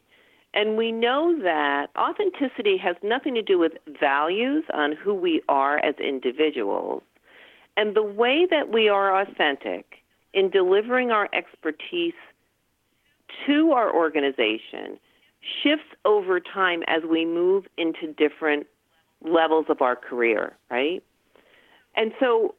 And 0.54 0.76
we 0.76 0.92
know 0.92 1.36
that 1.42 1.88
authenticity 1.98 2.76
has 2.76 2.94
nothing 3.02 3.34
to 3.34 3.42
do 3.42 3.58
with 3.58 3.72
values 4.00 4.62
on 4.72 4.92
who 4.92 5.14
we 5.14 5.42
are 5.48 5.84
as 5.84 5.96
individuals. 5.96 7.02
And 7.76 7.96
the 7.96 8.04
way 8.04 8.46
that 8.48 8.72
we 8.72 8.88
are 8.88 9.20
authentic 9.20 10.04
in 10.32 10.48
delivering 10.48 11.10
our 11.10 11.28
expertise 11.32 12.14
to 13.48 13.72
our 13.72 13.92
organization 13.92 15.00
shifts 15.60 15.88
over 16.04 16.38
time 16.38 16.84
as 16.86 17.02
we 17.02 17.24
move 17.24 17.64
into 17.76 18.12
different 18.12 18.68
levels 19.22 19.66
of 19.68 19.82
our 19.82 19.96
career, 19.96 20.56
right? 20.70 21.02
And 21.96 22.12
so 22.20 22.54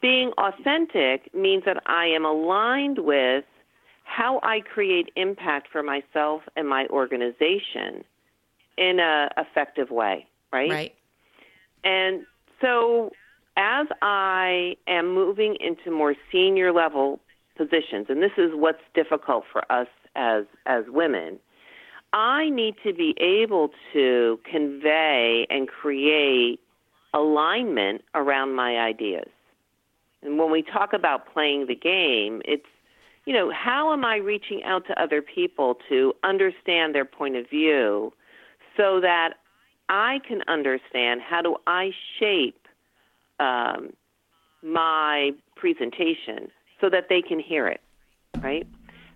being 0.00 0.32
authentic 0.38 1.32
means 1.34 1.64
that 1.64 1.82
I 1.86 2.06
am 2.06 2.24
aligned 2.24 2.98
with 2.98 3.44
how 4.04 4.38
I 4.42 4.60
create 4.60 5.10
impact 5.16 5.68
for 5.72 5.82
myself 5.82 6.42
and 6.56 6.68
my 6.68 6.86
organization 6.90 8.04
in 8.76 9.00
a 9.00 9.30
effective 9.36 9.90
way, 9.90 10.26
right? 10.52 10.70
Right. 10.70 10.94
And 11.84 12.24
so 12.60 13.10
as 13.56 13.86
I 14.02 14.76
am 14.86 15.14
moving 15.14 15.56
into 15.60 15.90
more 15.90 16.14
senior 16.30 16.72
level 16.72 17.20
positions, 17.56 18.06
and 18.08 18.22
this 18.22 18.32
is 18.36 18.50
what's 18.52 18.82
difficult 18.94 19.44
for 19.50 19.70
us 19.72 19.88
as 20.16 20.44
as 20.66 20.84
women, 20.88 21.38
I 22.12 22.48
need 22.50 22.76
to 22.84 22.92
be 22.92 23.14
able 23.18 23.70
to 23.92 24.38
convey 24.48 25.46
and 25.50 25.68
create 25.68 26.60
alignment 27.14 28.02
around 28.14 28.54
my 28.54 28.76
ideas. 28.76 29.28
And 30.22 30.38
when 30.38 30.50
we 30.50 30.62
talk 30.62 30.92
about 30.92 31.32
playing 31.32 31.66
the 31.66 31.74
game, 31.74 32.42
it's 32.44 32.66
you 33.26 33.32
know, 33.32 33.50
how 33.50 33.92
am 33.92 34.04
I 34.04 34.16
reaching 34.16 34.62
out 34.64 34.86
to 34.88 35.02
other 35.02 35.22
people 35.22 35.78
to 35.88 36.12
understand 36.22 36.94
their 36.94 37.06
point 37.06 37.36
of 37.36 37.48
view 37.48 38.12
so 38.76 39.00
that 39.00 39.34
I 39.88 40.20
can 40.28 40.42
understand 40.46 41.22
how 41.22 41.40
do 41.40 41.56
I 41.66 41.92
shape 42.18 42.68
um, 43.40 43.94
my 44.62 45.30
presentation 45.56 46.50
so 46.80 46.90
that 46.90 47.08
they 47.08 47.22
can 47.22 47.40
hear 47.40 47.66
it, 47.66 47.80
right? 48.42 48.66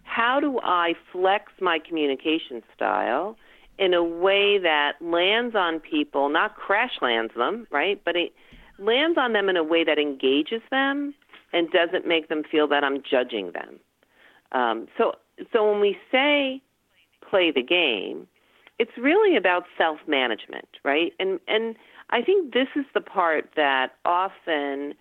How 0.05 0.41
do 0.41 0.59
I 0.63 0.95
flex 1.13 1.53
my 1.61 1.79
communication 1.79 2.63
style 2.75 3.37
in 3.79 3.95
a 3.95 4.03
way 4.03 4.59
that 4.59 4.95
lands 5.01 5.55
on 5.55 5.81
people, 5.81 6.29
not 6.29 6.57
crash 6.57 6.99
lands 7.01 7.33
them, 7.37 7.67
right? 7.71 8.01
But 8.05 8.17
it 8.17 8.33
lands 8.79 9.19
on 9.19 9.33
them 9.33 9.49
in 9.49 9.57
a 9.57 9.65
way 9.65 9.85
that 9.85 9.99
engages 9.99 10.63
them 10.71 11.15
and 11.53 11.71
doesn't 11.71 12.07
make 12.07 12.29
them 12.29 12.43
feel 12.51 12.69
that 12.69 12.85
I'm 12.85 13.03
judging 13.09 13.53
them. 13.53 13.79
Um, 14.53 14.89
so, 14.97 15.13
so 15.53 15.71
when 15.71 15.81
we 15.81 15.97
say 16.11 16.61
play 17.29 17.51
the 17.51 17.63
game, 17.63 18.27
it's 18.79 18.93
really 18.97 19.37
about 19.37 19.65
self 19.77 19.99
management, 20.07 20.69
right? 20.85 21.13
And 21.19 21.41
and 21.49 21.75
I 22.11 22.23
think 22.23 22.53
this 22.55 22.69
is 22.77 22.85
the 22.95 23.01
part 23.01 23.51
that 23.57 23.93
often 24.05 24.95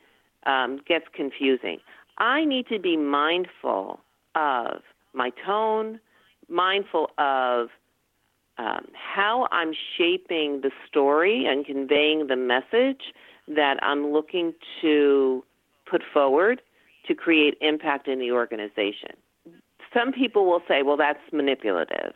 um, 0.45 0.79
gets 0.87 1.05
confusing. 1.13 1.79
I 2.17 2.43
need 2.43 2.67
to 2.67 2.79
be 2.79 2.97
mindful 2.97 3.99
of 4.35 4.81
my 5.13 5.31
tone, 5.45 5.99
mindful 6.49 7.11
of 7.17 7.69
um, 8.57 8.87
how 8.93 9.47
I'm 9.51 9.73
shaping 9.97 10.61
the 10.61 10.71
story 10.87 11.45
and 11.45 11.65
conveying 11.65 12.27
the 12.27 12.35
message 12.35 13.13
that 13.47 13.77
I'm 13.81 14.11
looking 14.11 14.53
to 14.81 15.43
put 15.89 16.01
forward 16.13 16.61
to 17.07 17.15
create 17.15 17.57
impact 17.61 18.07
in 18.07 18.19
the 18.19 18.31
organization. 18.31 19.11
Some 19.93 20.11
people 20.11 20.45
will 20.45 20.61
say, 20.67 20.83
well, 20.83 20.97
that's 20.97 21.19
manipulative. 21.31 22.13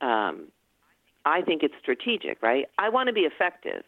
Um, 0.00 0.48
I 1.24 1.40
think 1.40 1.62
it's 1.62 1.74
strategic, 1.80 2.42
right? 2.42 2.66
I 2.78 2.90
want 2.90 3.06
to 3.06 3.12
be 3.12 3.22
effective. 3.22 3.84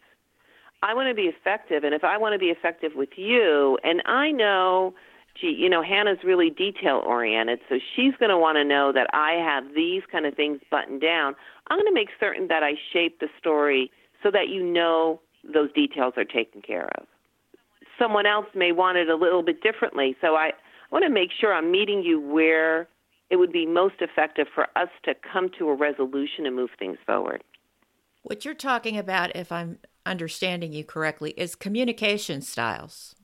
I 0.81 0.93
want 0.93 1.09
to 1.09 1.15
be 1.15 1.23
effective, 1.23 1.83
and 1.83 1.93
if 1.93 2.03
I 2.03 2.17
want 2.17 2.33
to 2.33 2.39
be 2.39 2.47
effective 2.47 2.91
with 2.95 3.09
you, 3.15 3.77
and 3.83 4.01
I 4.05 4.31
know, 4.31 4.93
gee, 5.39 5.55
you 5.57 5.69
know, 5.69 5.81
Hanna's 5.81 6.19
really 6.23 6.49
detail 6.49 7.01
oriented, 7.05 7.59
so 7.69 7.75
she's 7.95 8.13
going 8.19 8.29
to 8.29 8.37
want 8.37 8.57
to 8.57 8.63
know 8.63 8.91
that 8.93 9.07
I 9.13 9.33
have 9.33 9.73
these 9.75 10.03
kind 10.11 10.25
of 10.25 10.35
things 10.35 10.59
buttoned 10.69 11.01
down. 11.01 11.35
I'm 11.67 11.77
going 11.77 11.87
to 11.87 11.93
make 11.93 12.09
certain 12.19 12.47
that 12.47 12.63
I 12.63 12.73
shape 12.93 13.19
the 13.19 13.27
story 13.39 13.91
so 14.23 14.31
that 14.31 14.49
you 14.49 14.63
know 14.63 15.21
those 15.53 15.71
details 15.73 16.13
are 16.17 16.25
taken 16.25 16.61
care 16.61 16.89
of. 16.97 17.05
Someone 17.99 18.25
else 18.25 18.45
may 18.53 18.71
want 18.71 18.97
it 18.97 19.09
a 19.09 19.15
little 19.15 19.43
bit 19.43 19.61
differently, 19.61 20.15
so 20.21 20.35
I, 20.35 20.47
I 20.47 20.53
want 20.91 21.03
to 21.03 21.09
make 21.09 21.29
sure 21.37 21.53
I'm 21.53 21.71
meeting 21.71 22.03
you 22.03 22.19
where 22.19 22.87
it 23.29 23.37
would 23.37 23.51
be 23.51 23.65
most 23.65 23.95
effective 23.99 24.47
for 24.53 24.67
us 24.75 24.89
to 25.03 25.13
come 25.15 25.49
to 25.59 25.69
a 25.69 25.75
resolution 25.75 26.45
and 26.45 26.55
move 26.55 26.69
things 26.79 26.97
forward. 27.05 27.43
What 28.23 28.45
you're 28.45 28.53
talking 28.53 28.97
about, 28.97 29.35
if 29.35 29.51
I'm 29.51 29.79
understanding 30.05 30.73
you 30.73 30.83
correctly, 30.83 31.31
is 31.31 31.55
communication 31.55 32.41
styles. 32.41 33.16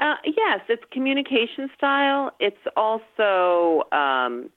Uh, 0.00 0.14
yes, 0.24 0.60
it's 0.68 0.82
communication 0.90 1.68
style. 1.76 2.30
It's 2.40 2.56
also 2.76 3.82
um, 3.92 4.48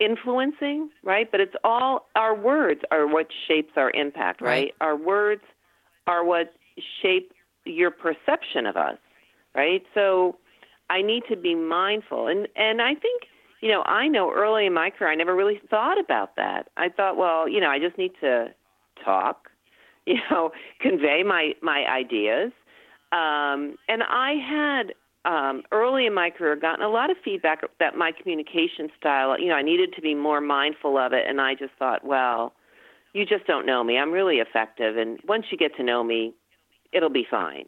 influencing, 0.00 0.90
right? 1.04 1.30
But 1.30 1.40
it's 1.40 1.54
all 1.62 2.08
our 2.16 2.34
words 2.34 2.80
are 2.90 3.06
what 3.06 3.28
shapes 3.46 3.72
our 3.76 3.90
impact, 3.92 4.40
right? 4.40 4.48
right? 4.48 4.74
Our 4.80 4.96
words 4.96 5.42
are 6.06 6.24
what 6.24 6.52
shape 7.02 7.32
your 7.64 7.90
perception 7.90 8.66
of 8.66 8.76
us, 8.76 8.98
right? 9.54 9.82
So 9.94 10.38
I 10.88 11.02
need 11.02 11.22
to 11.28 11.36
be 11.36 11.54
mindful, 11.54 12.26
and 12.26 12.48
and 12.56 12.82
I 12.82 12.94
think 12.94 13.22
you 13.60 13.70
know, 13.70 13.82
I 13.82 14.08
know 14.08 14.32
early 14.32 14.66
in 14.66 14.72
my 14.72 14.90
career, 14.90 15.10
I 15.10 15.14
never 15.14 15.36
really 15.36 15.60
thought 15.68 16.00
about 16.00 16.36
that. 16.36 16.68
I 16.76 16.88
thought, 16.88 17.16
well, 17.16 17.48
you 17.48 17.60
know, 17.60 17.68
I 17.68 17.78
just 17.78 17.98
need 17.98 18.12
to 18.20 18.48
talk, 19.04 19.50
you 20.06 20.16
know, 20.30 20.50
convey 20.80 21.22
my 21.24 21.52
my 21.62 21.84
ideas. 21.86 22.52
Um, 23.12 23.76
and 23.88 24.02
I 24.02 24.34
had 24.34 24.94
um, 25.24 25.62
early 25.72 26.06
in 26.06 26.14
my 26.14 26.30
career 26.30 26.56
gotten 26.56 26.84
a 26.84 26.88
lot 26.88 27.10
of 27.10 27.16
feedback 27.24 27.62
that 27.78 27.96
my 27.96 28.12
communication 28.12 28.88
style, 28.98 29.38
you 29.38 29.48
know, 29.48 29.54
I 29.54 29.62
needed 29.62 29.92
to 29.94 30.00
be 30.00 30.14
more 30.14 30.40
mindful 30.40 30.96
of 30.96 31.12
it. 31.12 31.24
And 31.28 31.40
I 31.40 31.54
just 31.54 31.72
thought, 31.78 32.04
well, 32.04 32.54
you 33.12 33.26
just 33.26 33.46
don't 33.46 33.66
know 33.66 33.82
me. 33.82 33.98
I'm 33.98 34.12
really 34.12 34.36
effective, 34.36 34.96
and 34.96 35.18
once 35.26 35.46
you 35.50 35.58
get 35.58 35.74
to 35.76 35.82
know 35.82 36.04
me, 36.04 36.32
it'll 36.92 37.10
be 37.10 37.26
fine. 37.28 37.66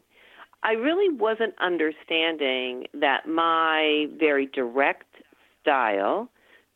I 0.63 0.71
really 0.71 1.13
wasn't 1.13 1.53
understanding 1.59 2.87
that 2.93 3.27
my 3.27 4.07
very 4.17 4.45
direct 4.45 5.13
style 5.61 6.29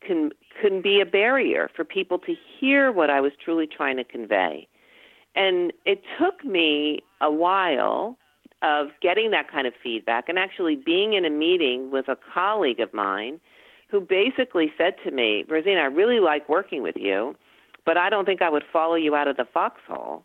can 0.06 0.32
can 0.62 0.82
be 0.82 1.00
a 1.00 1.06
barrier 1.06 1.70
for 1.76 1.86
people 1.86 2.20
to 2.20 2.36
hear 2.60 2.92
what 2.92 3.10
I 3.10 3.22
was 3.22 3.32
truly 3.44 3.68
trying 3.68 3.98
to 3.98 4.04
convey. 4.04 4.68
And 5.36 5.72
it 5.86 6.02
took 6.20 6.44
me 6.44 7.04
a 7.22 7.32
while 7.32 8.18
of 8.62 8.88
getting 9.02 9.32
that 9.32 9.52
kind 9.52 9.68
of 9.68 9.74
feedback 9.82 10.30
and 10.30 10.40
actually 10.40 10.76
being 10.76 11.14
in 11.14 11.26
a 11.26 11.30
meeting 11.30 11.92
with 11.92 12.08
a 12.08 12.18
colleague 12.34 12.80
of 12.80 12.94
mine 12.94 13.40
who 13.90 14.02
basically 14.02 14.72
said 14.78 14.96
to 15.04 15.12
me, 15.12 15.46
Rosina, 15.48 15.82
I 15.82 15.86
really 15.86 16.20
like 16.20 16.50
working 16.50 16.82
with 16.82 16.96
you, 16.98 17.36
but 17.86 17.98
I 17.98 18.10
don't 18.10 18.26
think 18.26 18.42
I 18.42 18.50
would 18.50 18.64
follow 18.72 18.96
you 18.96 19.16
out 19.16 19.28
of 19.28 19.38
the 19.38 19.46
foxhole. 19.46 20.24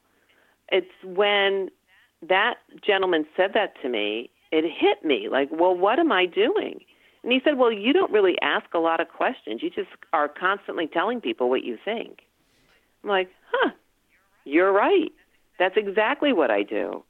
It's 0.71 0.87
when 1.05 1.69
that 2.27 2.55
gentleman 2.85 3.27
said 3.37 3.51
that 3.55 3.75
to 3.83 3.89
me, 3.89 4.31
it 4.51 4.65
hit 4.65 5.05
me 5.05 5.29
like, 5.31 5.49
well, 5.53 5.77
what 5.77 5.99
am 5.99 6.11
I 6.11 6.27
doing? 6.27 6.81
And 7.23 7.33
he 7.33 7.41
said, 7.45 7.57
Well, 7.57 7.73
you 7.73 7.93
don't 7.93 8.11
really 8.11 8.37
ask 8.43 8.67
a 8.75 8.79
lot 8.79 9.01
of 9.01 9.09
questions. 9.09 9.63
You 9.63 9.71
just 9.71 9.89
are 10.13 10.29
constantly 10.29 10.87
telling 10.87 11.21
people 11.21 11.49
what 11.49 11.65
you 11.65 11.79
think. 11.85 12.21
I'm 13.03 13.11
like, 13.11 13.31
Huh, 13.51 13.71
you're 14.45 14.73
right. 14.73 15.13
That's 15.59 15.77
exactly 15.77 16.33
what 16.33 16.51
I 16.51 16.63
do. 16.63 17.05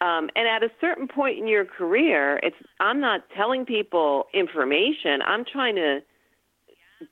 Um, 0.00 0.28
and 0.36 0.48
at 0.48 0.62
a 0.62 0.70
certain 0.80 1.08
point 1.08 1.38
in 1.38 1.46
your 1.46 1.64
career, 1.64 2.40
it's 2.42 2.56
I'm 2.80 3.00
not 3.00 3.22
telling 3.36 3.64
people 3.64 4.26
information. 4.34 5.20
I'm 5.26 5.44
trying 5.44 5.76
to 5.76 6.00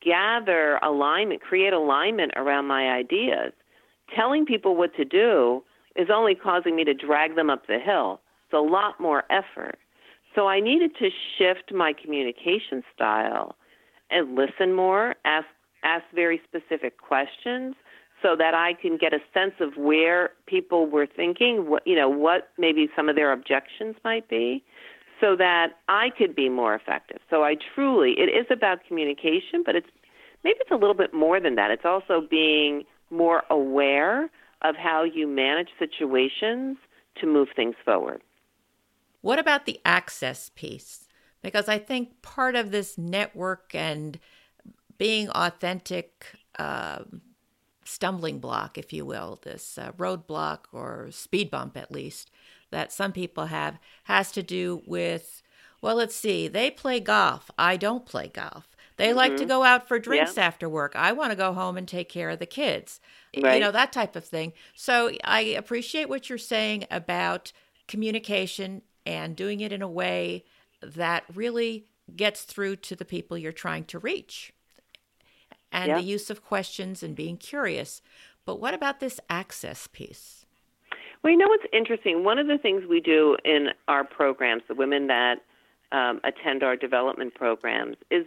gather 0.04 0.76
alignment, 0.82 1.40
create 1.42 1.72
alignment 1.72 2.32
around 2.36 2.66
my 2.66 2.90
ideas. 2.90 3.52
Telling 4.14 4.44
people 4.44 4.76
what 4.76 4.94
to 4.96 5.04
do 5.04 5.62
is 5.96 6.08
only 6.12 6.34
causing 6.34 6.76
me 6.76 6.84
to 6.84 6.94
drag 6.94 7.36
them 7.36 7.50
up 7.50 7.66
the 7.66 7.78
hill. 7.78 8.20
It's 8.46 8.54
a 8.54 8.58
lot 8.58 9.00
more 9.00 9.24
effort. 9.30 9.78
So 10.34 10.48
I 10.48 10.60
needed 10.60 10.92
to 10.98 11.08
shift 11.38 11.72
my 11.72 11.92
communication 11.92 12.82
style 12.94 13.56
and 14.10 14.34
listen 14.34 14.74
more, 14.74 15.14
ask 15.24 15.46
ask 15.84 16.04
very 16.14 16.40
specific 16.46 16.98
questions 16.98 17.74
so 18.22 18.36
that 18.36 18.54
I 18.54 18.74
can 18.74 18.96
get 18.96 19.12
a 19.12 19.18
sense 19.34 19.54
of 19.60 19.76
where 19.76 20.30
people 20.46 20.86
were 20.86 21.06
thinking, 21.06 21.68
what 21.68 21.86
you 21.86 21.96
know, 21.96 22.08
what 22.08 22.48
maybe 22.58 22.88
some 22.94 23.08
of 23.08 23.16
their 23.16 23.32
objections 23.32 23.96
might 24.04 24.28
be, 24.28 24.64
so 25.20 25.36
that 25.36 25.74
I 25.88 26.10
could 26.16 26.34
be 26.34 26.48
more 26.48 26.74
effective. 26.74 27.18
So 27.28 27.42
I 27.42 27.56
truly 27.74 28.12
it 28.18 28.28
is 28.28 28.46
about 28.50 28.78
communication, 28.86 29.62
but 29.64 29.76
it's 29.76 29.88
maybe 30.44 30.58
it's 30.60 30.70
a 30.70 30.76
little 30.76 30.94
bit 30.94 31.12
more 31.12 31.40
than 31.40 31.56
that. 31.56 31.70
It's 31.70 31.84
also 31.84 32.26
being 32.28 32.84
more 33.10 33.42
aware 33.50 34.30
of 34.62 34.76
how 34.76 35.02
you 35.02 35.26
manage 35.26 35.68
situations 35.78 36.78
to 37.20 37.26
move 37.26 37.48
things 37.54 37.74
forward. 37.84 38.22
What 39.20 39.38
about 39.38 39.66
the 39.66 39.80
access 39.84 40.50
piece? 40.54 41.08
Because 41.42 41.68
I 41.68 41.78
think 41.78 42.22
part 42.22 42.54
of 42.54 42.70
this 42.70 42.96
network 42.96 43.74
and 43.74 44.18
being 44.98 45.28
authentic 45.30 46.26
uh, 46.58 47.00
stumbling 47.84 48.38
block, 48.38 48.78
if 48.78 48.92
you 48.92 49.04
will, 49.04 49.40
this 49.42 49.78
uh, 49.78 49.92
roadblock 49.92 50.60
or 50.72 51.08
speed 51.10 51.50
bump 51.50 51.76
at 51.76 51.92
least, 51.92 52.30
that 52.70 52.92
some 52.92 53.12
people 53.12 53.46
have, 53.46 53.78
has 54.04 54.32
to 54.32 54.42
do 54.42 54.82
with, 54.86 55.42
well, 55.80 55.96
let's 55.96 56.16
see, 56.16 56.48
they 56.48 56.70
play 56.70 57.00
golf. 57.00 57.50
I 57.58 57.76
don't 57.76 58.06
play 58.06 58.28
golf. 58.28 58.68
They 58.96 59.08
mm-hmm. 59.08 59.16
like 59.16 59.32
to 59.32 59.38
mm-hmm. 59.38 59.48
go 59.48 59.64
out 59.64 59.88
for 59.88 59.98
drinks 59.98 60.36
yeah. 60.36 60.44
after 60.44 60.68
work. 60.68 60.94
I 60.94 61.12
want 61.12 61.30
to 61.30 61.36
go 61.36 61.52
home 61.52 61.76
and 61.76 61.88
take 61.88 62.08
care 62.08 62.30
of 62.30 62.38
the 62.38 62.46
kids. 62.46 63.00
Right. 63.36 63.54
You 63.54 63.60
know, 63.60 63.72
that 63.72 63.92
type 63.92 64.14
of 64.16 64.24
thing. 64.24 64.52
So 64.74 65.10
I 65.24 65.40
appreciate 65.40 66.08
what 66.08 66.28
you're 66.28 66.38
saying 66.38 66.84
about 66.90 67.52
communication 67.88 68.82
and 69.04 69.34
doing 69.34 69.60
it 69.60 69.72
in 69.72 69.82
a 69.82 69.88
way 69.88 70.44
that 70.82 71.24
really 71.34 71.86
gets 72.14 72.42
through 72.42 72.76
to 72.76 72.96
the 72.96 73.04
people 73.04 73.38
you're 73.38 73.52
trying 73.52 73.84
to 73.86 73.98
reach. 73.98 74.52
And 75.72 75.88
yeah. 75.88 75.96
the 75.96 76.04
use 76.04 76.30
of 76.30 76.44
questions 76.44 77.02
and 77.02 77.16
being 77.16 77.38
curious. 77.38 78.02
But 78.44 78.60
what 78.60 78.74
about 78.74 79.00
this 79.00 79.18
access 79.30 79.88
piece? 79.90 80.44
Well, 81.22 81.30
you 81.30 81.38
know 81.38 81.48
what's 81.48 81.64
interesting? 81.72 82.24
One 82.24 82.38
of 82.38 82.46
the 82.46 82.58
things 82.58 82.82
we 82.88 83.00
do 83.00 83.36
in 83.44 83.68
our 83.88 84.04
programs, 84.04 84.62
the 84.68 84.74
women 84.74 85.06
that 85.06 85.36
um, 85.92 86.20
attend 86.24 86.62
our 86.62 86.76
development 86.76 87.34
programs, 87.34 87.96
is 88.10 88.26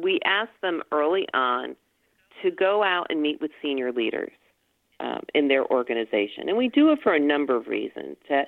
we 0.00 0.20
ask 0.24 0.50
them 0.62 0.82
early 0.90 1.26
on 1.34 1.76
to 2.42 2.50
go 2.50 2.82
out 2.82 3.06
and 3.10 3.20
meet 3.20 3.40
with 3.40 3.50
senior 3.60 3.92
leaders 3.92 4.32
um, 5.00 5.20
in 5.34 5.48
their 5.48 5.66
organization. 5.66 6.48
And 6.48 6.56
we 6.56 6.68
do 6.68 6.90
it 6.90 7.00
for 7.02 7.14
a 7.14 7.20
number 7.20 7.56
of 7.56 7.66
reasons 7.66 8.16
to, 8.28 8.44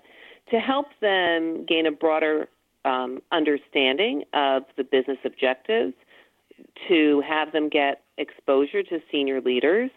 to 0.51 0.59
help 0.59 0.87
them 1.01 1.65
gain 1.67 1.87
a 1.87 1.93
broader 1.93 2.49
um, 2.85 3.21
understanding 3.31 4.25
of 4.33 4.65
the 4.77 4.85
business 4.85 5.19
objectives, 5.25 5.95
to 6.89 7.23
have 7.29 7.53
them 7.53 7.69
get 7.69 8.03
exposure 8.23 8.83
to 8.85 9.01
senior 9.11 9.41
leaders. 9.41 9.91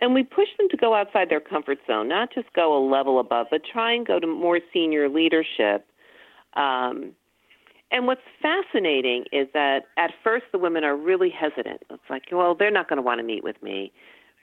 And 0.00 0.14
we 0.14 0.22
push 0.22 0.48
them 0.58 0.68
to 0.70 0.76
go 0.76 0.94
outside 0.94 1.28
their 1.28 1.40
comfort 1.40 1.78
zone, 1.86 2.08
not 2.08 2.32
just 2.32 2.52
go 2.52 2.76
a 2.76 2.82
level 2.86 3.18
above, 3.18 3.46
but 3.50 3.62
try 3.64 3.92
and 3.92 4.06
go 4.06 4.20
to 4.20 4.26
more 4.26 4.60
senior 4.72 5.08
leadership. 5.08 5.86
Um, 6.54 7.14
and 7.90 8.06
what's 8.06 8.20
fascinating 8.42 9.24
is 9.32 9.48
that 9.54 9.84
at 9.96 10.10
first 10.22 10.44
the 10.52 10.58
women 10.58 10.84
are 10.84 10.96
really 10.96 11.30
hesitant. 11.30 11.82
It's 11.90 12.02
like, 12.10 12.24
well, 12.30 12.54
they're 12.54 12.70
not 12.70 12.88
going 12.88 12.98
to 12.98 13.02
want 13.02 13.18
to 13.18 13.24
meet 13.24 13.42
with 13.42 13.60
me. 13.62 13.92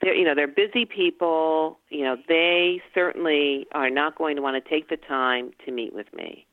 They're, 0.02 0.14
you 0.14 0.24
know, 0.24 0.34
they're 0.34 0.48
busy 0.48 0.84
people. 0.84 1.78
You 1.88 2.04
know, 2.04 2.16
they 2.28 2.82
certainly 2.92 3.66
are 3.72 3.88
not 3.88 4.18
going 4.18 4.36
to 4.36 4.42
want 4.42 4.62
to 4.62 4.68
take 4.68 4.88
the 4.90 4.96
time 4.96 5.52
to 5.64 5.72
meet 5.72 5.94
with 5.94 6.12
me. 6.12 6.46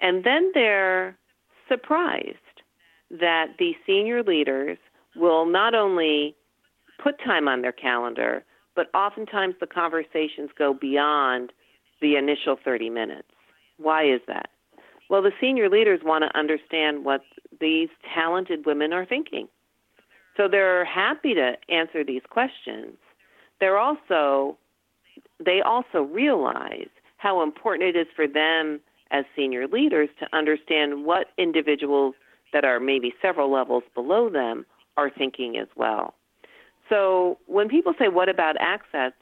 And 0.00 0.24
then 0.24 0.52
they're 0.54 1.18
surprised 1.68 2.36
that 3.10 3.56
the 3.58 3.72
senior 3.86 4.22
leaders 4.22 4.78
will 5.16 5.46
not 5.46 5.74
only 5.74 6.34
put 7.02 7.18
time 7.24 7.48
on 7.48 7.62
their 7.62 7.72
calendar, 7.72 8.44
but 8.74 8.88
oftentimes 8.94 9.54
the 9.60 9.66
conversations 9.66 10.50
go 10.56 10.72
beyond 10.72 11.52
the 12.00 12.16
initial 12.16 12.56
30 12.64 12.90
minutes. 12.90 13.28
Why 13.76 14.04
is 14.04 14.20
that? 14.26 14.48
Well, 15.08 15.22
the 15.22 15.32
senior 15.40 15.68
leaders 15.68 16.00
want 16.02 16.24
to 16.24 16.38
understand 16.38 17.04
what 17.04 17.22
these 17.60 17.88
talented 18.14 18.64
women 18.64 18.92
are 18.92 19.04
thinking. 19.04 19.48
So 20.36 20.48
they're 20.48 20.84
happy 20.84 21.34
to 21.34 21.52
answer 21.68 22.02
these 22.04 22.22
questions. 22.28 22.96
They're 23.60 23.78
also 23.78 24.56
they 25.44 25.60
also 25.60 26.02
realize 26.02 26.88
how 27.18 27.42
important 27.42 27.94
it 27.94 27.98
is 27.98 28.06
for 28.16 28.26
them 28.26 28.80
as 29.10 29.24
senior 29.36 29.66
leaders 29.66 30.08
to 30.20 30.26
understand 30.32 31.04
what 31.04 31.26
individuals 31.36 32.14
that 32.52 32.64
are 32.64 32.80
maybe 32.80 33.12
several 33.20 33.52
levels 33.52 33.82
below 33.94 34.30
them 34.30 34.64
are 34.96 35.10
thinking 35.10 35.56
as 35.56 35.68
well. 35.76 36.14
So 36.88 37.38
when 37.46 37.68
people 37.68 37.94
say, 37.98 38.08
What 38.08 38.28
about 38.28 38.56
access? 38.60 39.12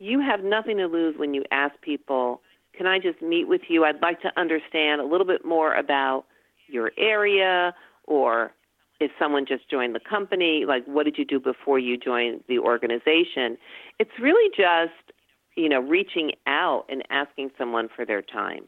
you 0.00 0.18
have 0.18 0.42
nothing 0.42 0.78
to 0.78 0.86
lose 0.86 1.14
when 1.16 1.34
you 1.34 1.44
ask 1.52 1.80
people 1.82 2.40
can 2.76 2.86
I 2.86 2.98
just 2.98 3.20
meet 3.20 3.46
with 3.46 3.62
you? 3.68 3.84
I'd 3.84 4.00
like 4.00 4.22
to 4.22 4.30
understand 4.36 5.00
a 5.00 5.04
little 5.04 5.26
bit 5.26 5.44
more 5.44 5.74
about 5.74 6.24
your 6.68 6.92
area 6.96 7.74
or 8.04 8.52
if 9.00 9.10
someone 9.18 9.44
just 9.44 9.68
joined 9.68 9.94
the 9.94 10.00
company, 10.00 10.64
like 10.66 10.84
what 10.86 11.04
did 11.04 11.18
you 11.18 11.24
do 11.24 11.40
before 11.40 11.78
you 11.78 11.98
joined 11.98 12.42
the 12.48 12.58
organization? 12.58 13.58
It's 13.98 14.12
really 14.20 14.50
just, 14.56 15.12
you 15.56 15.68
know, 15.68 15.80
reaching 15.80 16.32
out 16.46 16.84
and 16.88 17.02
asking 17.10 17.50
someone 17.58 17.88
for 17.94 18.06
their 18.06 18.22
time. 18.22 18.64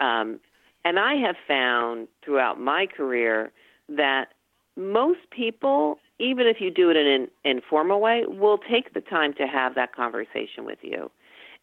Um, 0.00 0.40
and 0.84 0.98
I 0.98 1.14
have 1.14 1.36
found 1.46 2.08
throughout 2.24 2.58
my 2.58 2.86
career 2.86 3.52
that 3.88 4.28
most 4.76 5.20
people, 5.30 5.98
even 6.18 6.46
if 6.46 6.60
you 6.60 6.70
do 6.70 6.90
it 6.90 6.96
in 6.96 7.06
an 7.06 7.28
informal 7.44 8.00
way, 8.00 8.24
will 8.26 8.58
take 8.58 8.94
the 8.94 9.00
time 9.00 9.32
to 9.34 9.46
have 9.46 9.74
that 9.74 9.94
conversation 9.94 10.64
with 10.64 10.78
you. 10.82 11.10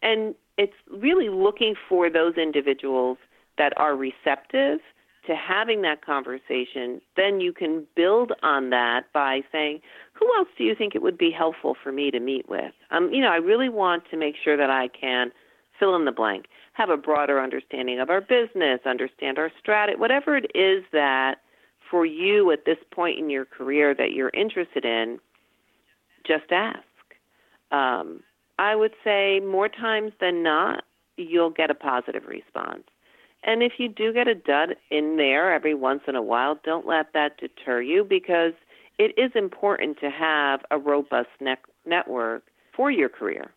And 0.02 0.36
it's 0.58 0.74
really 0.92 1.30
looking 1.30 1.76
for 1.88 2.10
those 2.10 2.36
individuals 2.36 3.18
that 3.58 3.74
are 3.78 3.96
receptive 3.96 4.80
to 5.28 5.36
having 5.36 5.82
that 5.84 6.06
conversation. 6.06 7.00
Then 7.16 7.40
you 7.40 7.54
can 7.54 7.88
build 7.96 8.34
on 8.42 8.72
that 8.72 9.06
by 9.14 9.42
saying, 9.52 9.80
who 10.14 10.30
else 10.38 10.50
do 10.58 10.64
you 10.66 10.76
think 10.76 10.96
it 10.96 11.02
would 11.02 11.18
be 11.18 11.32
helpful 11.32 11.76
for 11.82 11.92
me 11.92 12.12
to 12.12 12.20
meet 12.20 12.50
with? 12.50 12.74
Um, 12.92 13.10
you 13.14 13.22
know, 13.22 13.30
I 13.30 13.38
really 13.38 13.70
want 13.70 14.04
to 14.12 14.18
make 14.18 14.36
sure 14.44 14.58
that 14.58 14.70
I 14.70 14.90
can 14.90 15.32
fill 15.80 15.96
in 15.96 16.06
the 16.06 16.12
blank, 16.12 16.46
have 16.74 16.90
a 16.90 16.98
broader 16.98 17.40
understanding 17.40 18.00
of 18.00 18.10
our 18.10 18.22
business, 18.22 18.82
understand 18.86 19.40
our 19.40 19.52
strategy, 19.60 19.98
whatever 19.98 20.36
it 20.36 20.52
is 20.54 20.84
that 20.92 21.36
for 21.94 22.08
you 22.08 22.50
at 22.50 22.66
this 22.66 22.80
point 22.90 23.20
in 23.20 23.30
your 23.30 23.46
career 23.46 23.94
that 23.94 24.14
you're 24.14 24.32
interested 24.34 24.84
in, 24.84 25.20
just 26.26 26.52
ask. 26.52 26.80
Um, 27.72 28.22
I 28.58 28.76
would 28.76 28.94
say 29.04 29.40
more 29.40 29.70
times 29.70 30.12
than 30.20 30.42
not, 30.42 30.86
you'll 31.18 31.52
get 31.52 31.70
a 31.70 31.76
positive 31.76 32.24
response. 32.26 32.86
And 33.44 33.62
if 33.62 33.74
you 33.78 33.90
do 33.90 34.12
get 34.12 34.28
a 34.28 34.34
dud 34.34 34.70
in 34.90 35.18
there 35.18 35.54
every 35.54 35.76
once 35.76 36.02
in 36.08 36.16
a 36.16 36.22
while, 36.24 36.60
don't 36.64 36.88
let 36.88 37.14
that 37.14 37.38
deter 37.38 37.80
you 37.84 38.04
because 38.04 38.54
it 38.98 39.14
is 39.16 39.30
important 39.36 40.00
to 40.00 40.10
have 40.10 40.62
a 40.72 40.80
robust 40.80 41.30
ne- 41.40 41.58
network 41.86 42.42
for 42.76 42.90
your 42.90 43.10
career. 43.10 43.52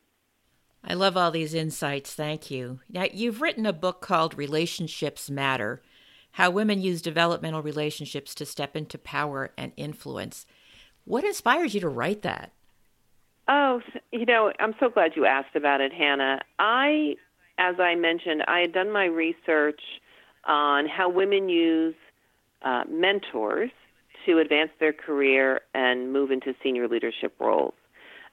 I 0.85 0.93
love 0.93 1.17
all 1.17 1.31
these 1.31 1.55
insights. 1.55 2.13
Thank 2.13 2.51
you. 2.51 2.81
Now, 2.91 3.07
you've 3.11 3.41
written 3.41 3.65
a 3.65 3.73
book 3.73 4.03
called 4.03 4.37
Relationships 4.37 5.31
Matter 5.31 5.81
How 6.37 6.51
Women 6.51 6.83
Use 6.83 7.01
Developmental 7.01 7.63
Relationships 7.63 8.35
to 8.35 8.45
Step 8.45 8.77
into 8.77 8.99
Power 8.99 9.53
and 9.57 9.73
Influence. 9.79 10.45
What 11.07 11.25
inspires 11.25 11.73
you 11.73 11.81
to 11.81 11.89
write 11.89 12.21
that? 12.21 12.53
Oh, 13.49 13.81
you 14.13 14.27
know, 14.27 14.53
I'm 14.61 14.75
so 14.79 14.91
glad 14.91 15.13
you 15.17 15.25
asked 15.25 15.57
about 15.57 15.81
it, 15.81 15.95
Hanna. 15.95 16.41
I, 16.59 17.15
as 17.57 17.77
I 17.81 17.95
mentioned, 17.95 18.43
I 18.49 18.59
had 18.59 18.75
done 18.75 18.93
my 18.93 19.07
research 19.07 19.81
on 20.45 20.87
how 20.87 21.09
women 21.09 21.49
use 21.49 21.95
uh, 22.61 22.83
mentors 22.87 23.71
to 24.27 24.39
advance 24.39 24.73
their 24.79 24.93
career 24.93 25.63
and 25.73 26.13
move 26.13 26.31
into 26.31 26.53
senior 26.63 26.87
leadership 26.87 27.35
roles. 27.41 27.73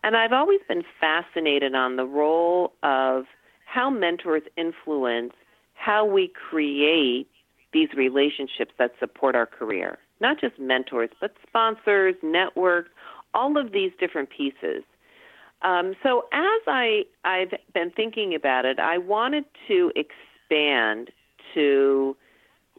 And 0.04 0.18
I've 0.18 0.34
always 0.34 0.60
been 0.68 0.84
fascinated 1.00 1.74
on 1.74 1.96
the 1.96 2.06
role 2.06 2.74
of 2.84 3.24
how 3.64 3.90
mentors 3.90 4.44
influence 4.58 5.32
how 5.76 6.06
we 6.06 6.28
create 6.50 7.30
these 7.74 7.90
relationships 7.96 8.72
that 8.78 8.92
support 9.00 9.36
our 9.36 9.46
career. 9.46 9.98
Not 10.20 10.40
just 10.40 10.58
mentors, 10.60 11.10
but 11.20 11.34
sponsors, 11.48 12.16
networks, 12.24 12.90
all 13.34 13.58
of 13.58 13.72
these 13.72 13.92
different 14.00 14.30
pieces. 14.30 14.84
Um, 15.64 15.96
so 16.04 16.26
as 16.32 16.62
I 16.68 17.06
I've 17.24 17.54
been 17.74 17.92
thinking 17.92 18.36
about 18.36 18.66
it, 18.66 18.80
I 18.80 18.98
wanted 18.98 19.46
to 19.68 19.92
expand 19.96 21.10
to 21.54 22.16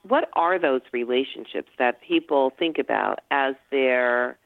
what 0.02 0.28
are 0.34 0.58
those 0.58 0.82
relationships 0.92 1.70
that 1.78 2.00
people 2.02 2.52
think 2.58 2.78
about 2.78 3.20
as 3.30 3.54
they're 3.70 4.36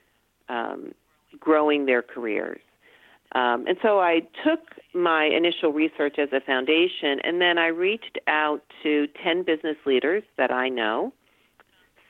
um, 0.48 0.94
growing 1.38 1.86
their 1.86 2.02
careers. 2.02 2.60
Um, 3.32 3.66
and 3.66 3.76
so 3.82 4.00
I 4.00 4.20
took 4.44 4.60
my 4.94 5.24
initial 5.24 5.72
research 5.72 6.18
as 6.18 6.28
a 6.32 6.40
foundation, 6.40 7.20
and 7.22 7.40
then 7.40 7.58
I 7.58 7.66
reached 7.66 8.18
out 8.26 8.62
to 8.82 9.06
10 9.22 9.42
business 9.42 9.76
leaders 9.84 10.22
that 10.38 10.50
I 10.50 10.68
know, 10.68 11.12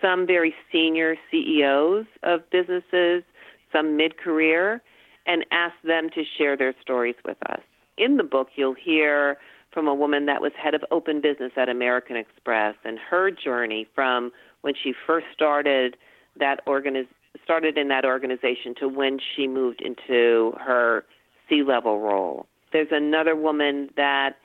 some 0.00 0.26
very 0.26 0.54
senior 0.70 1.16
CEOs 1.31 2.07
of 2.22 2.48
businesses, 2.50 3.24
some 3.72 3.96
mid 3.96 4.16
career, 4.16 4.81
and 5.26 5.44
asked 5.50 5.83
them 5.85 6.09
to 6.11 6.22
share 6.37 6.57
their 6.57 6.74
stories 6.81 7.16
with 7.24 7.37
us. 7.50 7.61
In 7.96 8.16
the 8.16 8.22
book, 8.22 8.48
you'll 8.54 8.74
hear 8.74 9.38
from 9.72 9.88
a 9.88 9.94
woman 9.94 10.26
that 10.26 10.40
was 10.40 10.52
head 10.57 10.74
of 10.74 10.85
open 10.90 11.20
business 11.20 11.52
at 11.57 11.68
American 11.68 12.16
Express 12.16 12.76
and 12.85 12.98
her 12.98 13.31
journey 13.31 13.87
from 13.94 14.33
when 14.62 14.74
she 14.83 14.94
first 15.07 15.26
started 15.35 15.96
that 16.38 16.64
organiz- 16.66 17.09
started 17.44 17.79
in 17.79 17.88
that 17.88 18.05
organization 18.05 18.74
to 18.81 18.88
when 18.88 19.18
she 19.18 19.46
moved 19.46 19.81
into 19.81 20.53
her 20.59 21.05
C-level 21.48 22.01
role. 22.01 22.46
There's 22.72 22.88
another 22.90 23.35
woman 23.35 23.90
that 23.96 24.37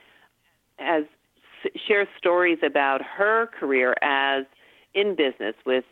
has 0.77 1.03
shares 1.87 2.07
stories 2.17 2.59
about 2.65 3.01
her 3.01 3.47
career 3.59 3.95
as 4.01 4.45
in 4.93 5.15
business 5.15 5.55
with 5.65 5.85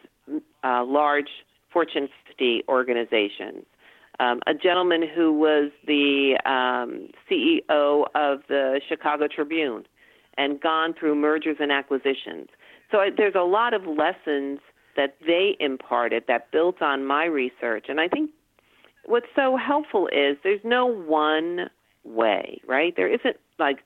uh, 0.63 0.83
large 0.85 1.29
Fortune 1.71 2.09
50 2.27 2.63
organizations. 2.67 3.65
Um, 4.19 4.39
a 4.45 4.53
gentleman 4.53 5.03
who 5.07 5.33
was 5.33 5.71
the 5.87 6.37
um, 6.45 7.09
CEO 7.29 8.05
of 8.13 8.41
the 8.47 8.79
Chicago 8.87 9.27
Tribune 9.27 9.85
and 10.37 10.61
gone 10.61 10.93
through 10.93 11.15
mergers 11.15 11.57
and 11.59 11.71
acquisitions. 11.71 12.47
So 12.91 12.99
I, 12.99 13.09
there's 13.15 13.35
a 13.35 13.43
lot 13.43 13.73
of 13.73 13.83
lessons 13.85 14.59
that 14.95 15.15
they 15.25 15.55
imparted 15.59 16.23
that 16.27 16.51
built 16.51 16.81
on 16.81 17.05
my 17.05 17.25
research. 17.25 17.85
And 17.89 17.99
I 17.99 18.07
think 18.07 18.31
what's 19.05 19.27
so 19.35 19.57
helpful 19.57 20.07
is 20.07 20.37
there's 20.43 20.61
no 20.63 20.85
one 20.85 21.69
way, 22.03 22.61
right? 22.67 22.95
There 22.95 23.07
isn't 23.07 23.37
like 23.59 23.79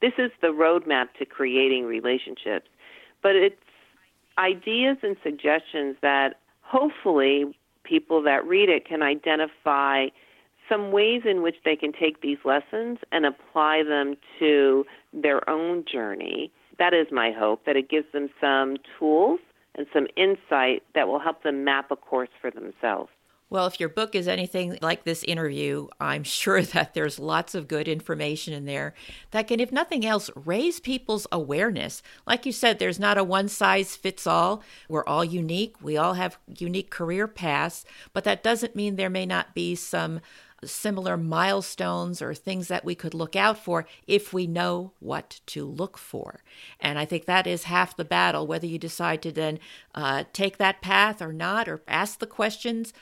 this 0.00 0.12
is 0.18 0.30
the 0.40 0.48
roadmap 0.48 1.08
to 1.18 1.24
creating 1.24 1.84
relationships, 1.84 2.68
but 3.22 3.36
it's 3.36 3.56
ideas 4.38 4.96
and 5.02 5.16
suggestions 5.22 5.96
that 6.02 6.40
hopefully 6.62 7.56
people 7.84 8.22
that 8.22 8.46
read 8.46 8.68
it 8.68 8.86
can 8.86 9.02
identify 9.02 10.06
some 10.68 10.92
ways 10.92 11.22
in 11.24 11.42
which 11.42 11.56
they 11.64 11.76
can 11.76 11.92
take 11.92 12.20
these 12.20 12.38
lessons 12.44 12.98
and 13.10 13.26
apply 13.26 13.82
them 13.82 14.14
to 14.38 14.84
their 15.12 15.48
own 15.48 15.84
journey. 15.90 16.50
That 16.78 16.94
is 16.94 17.08
my 17.12 17.30
hope, 17.30 17.64
that 17.66 17.76
it 17.76 17.90
gives 17.90 18.10
them 18.12 18.28
some 18.40 18.76
tools 18.98 19.40
and 19.74 19.86
some 19.92 20.06
insight 20.16 20.82
that 20.94 21.08
will 21.08 21.20
help 21.20 21.42
them 21.42 21.64
map 21.64 21.90
a 21.90 21.96
course 21.96 22.28
for 22.40 22.50
themselves. 22.50 23.10
Well, 23.52 23.66
if 23.66 23.78
your 23.78 23.90
book 23.90 24.14
is 24.14 24.28
anything 24.28 24.78
like 24.80 25.04
this 25.04 25.22
interview, 25.24 25.88
I'm 26.00 26.24
sure 26.40 26.62
that 26.62 26.94
there's 26.94 27.18
lots 27.18 27.54
of 27.54 27.68
good 27.68 27.86
information 27.86 28.54
in 28.54 28.64
there 28.64 28.94
that 29.30 29.46
can, 29.46 29.60
if 29.60 29.70
nothing 29.70 30.06
else, 30.06 30.30
raise 30.34 30.80
people's 30.80 31.26
awareness. 31.30 32.02
Like 32.26 32.46
you 32.46 32.52
said, 32.52 32.78
there's 32.78 32.98
not 32.98 33.18
a 33.18 33.24
one 33.24 33.48
size 33.48 33.94
fits 33.94 34.26
all. 34.26 34.62
We're 34.88 35.04
all 35.04 35.22
unique. 35.22 35.76
We 35.82 35.98
all 35.98 36.14
have 36.14 36.38
unique 36.58 36.88
career 36.88 37.28
paths, 37.28 37.84
but 38.14 38.24
that 38.24 38.42
doesn't 38.42 38.74
mean 38.74 38.96
there 38.96 39.10
may 39.10 39.26
not 39.26 39.54
be 39.54 39.74
some 39.74 40.22
similar 40.64 41.16
milestones 41.16 42.22
or 42.22 42.34
things 42.34 42.68
that 42.68 42.84
we 42.84 42.94
could 42.94 43.14
look 43.14 43.36
out 43.36 43.58
for 43.58 43.86
if 44.06 44.32
we 44.32 44.46
know 44.46 44.92
what 45.00 45.40
to 45.46 45.64
look 45.64 45.98
for. 45.98 46.42
And 46.80 46.98
I 46.98 47.04
think 47.04 47.24
that 47.26 47.46
is 47.46 47.64
half 47.64 47.96
the 47.96 48.04
battle, 48.04 48.46
whether 48.46 48.66
you 48.66 48.78
decide 48.78 49.22
to 49.22 49.32
then 49.32 49.58
uh, 49.94 50.24
take 50.32 50.58
that 50.58 50.80
path 50.80 51.20
or 51.20 51.32
not, 51.32 51.68
or 51.68 51.82
ask 51.88 52.18
the 52.18 52.26
questions. 52.26 52.92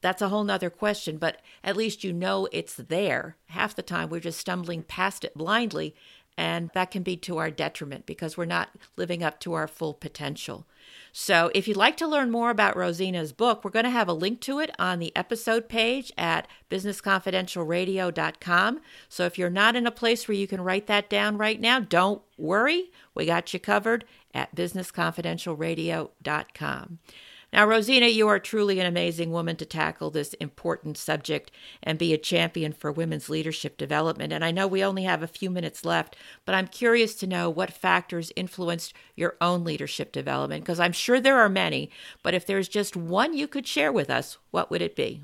That's 0.00 0.22
a 0.22 0.28
whole 0.28 0.44
nother 0.44 0.70
question, 0.70 1.18
but 1.18 1.40
at 1.62 1.76
least 1.76 2.04
you 2.04 2.12
know 2.12 2.48
it's 2.52 2.76
there. 2.76 3.36
Half 3.46 3.76
the 3.76 3.82
time 3.82 4.08
we're 4.08 4.20
just 4.20 4.40
stumbling 4.40 4.82
past 4.82 5.24
it 5.24 5.36
blindly, 5.36 5.94
and 6.38 6.70
that 6.74 6.90
can 6.90 7.02
be 7.02 7.16
to 7.18 7.36
our 7.38 7.50
detriment 7.50 8.06
because 8.06 8.36
we're 8.36 8.46
not 8.46 8.70
living 8.96 9.22
up 9.22 9.40
to 9.40 9.52
our 9.52 9.68
full 9.68 9.92
potential. 9.92 10.66
So, 11.12 11.50
if 11.54 11.66
you'd 11.66 11.76
like 11.76 11.96
to 11.98 12.06
learn 12.06 12.30
more 12.30 12.50
about 12.50 12.76
Rosina's 12.76 13.32
book, 13.32 13.64
we're 13.64 13.70
going 13.70 13.84
to 13.84 13.90
have 13.90 14.08
a 14.08 14.12
link 14.12 14.40
to 14.42 14.60
it 14.60 14.70
on 14.78 14.98
the 14.98 15.16
episode 15.16 15.66
page 15.68 16.12
at 16.16 16.46
businessconfidentialradio.com. 16.70 18.80
So, 19.08 19.26
if 19.26 19.36
you're 19.38 19.50
not 19.50 19.74
in 19.76 19.86
a 19.86 19.90
place 19.90 20.28
where 20.28 20.36
you 20.36 20.46
can 20.46 20.60
write 20.60 20.86
that 20.86 21.10
down 21.10 21.38
right 21.38 21.60
now, 21.60 21.80
don't 21.80 22.22
worry. 22.36 22.92
We 23.14 23.26
got 23.26 23.52
you 23.52 23.58
covered 23.60 24.04
at 24.32 24.54
businessconfidentialradio.com. 24.54 26.98
Now, 27.52 27.66
Rosina, 27.66 28.06
you 28.06 28.28
are 28.28 28.38
truly 28.38 28.78
an 28.78 28.86
amazing 28.86 29.32
woman 29.32 29.56
to 29.56 29.66
tackle 29.66 30.10
this 30.10 30.34
important 30.34 30.96
subject 30.96 31.50
and 31.82 31.98
be 31.98 32.14
a 32.14 32.18
champion 32.18 32.72
for 32.72 32.92
women's 32.92 33.28
leadership 33.28 33.76
development. 33.76 34.32
And 34.32 34.44
I 34.44 34.52
know 34.52 34.68
we 34.68 34.84
only 34.84 35.02
have 35.02 35.22
a 35.22 35.26
few 35.26 35.50
minutes 35.50 35.84
left, 35.84 36.14
but 36.44 36.54
I'm 36.54 36.68
curious 36.68 37.14
to 37.16 37.26
know 37.26 37.50
what 37.50 37.72
factors 37.72 38.30
influenced 38.36 38.94
your 39.16 39.36
own 39.40 39.64
leadership 39.64 40.12
development, 40.12 40.62
because 40.62 40.78
I'm 40.78 40.92
sure 40.92 41.20
there 41.20 41.38
are 41.38 41.48
many, 41.48 41.90
but 42.22 42.34
if 42.34 42.46
there's 42.46 42.68
just 42.68 42.94
one 42.94 43.34
you 43.34 43.48
could 43.48 43.66
share 43.66 43.92
with 43.92 44.10
us, 44.10 44.38
what 44.52 44.70
would 44.70 44.82
it 44.82 44.94
be? 44.94 45.22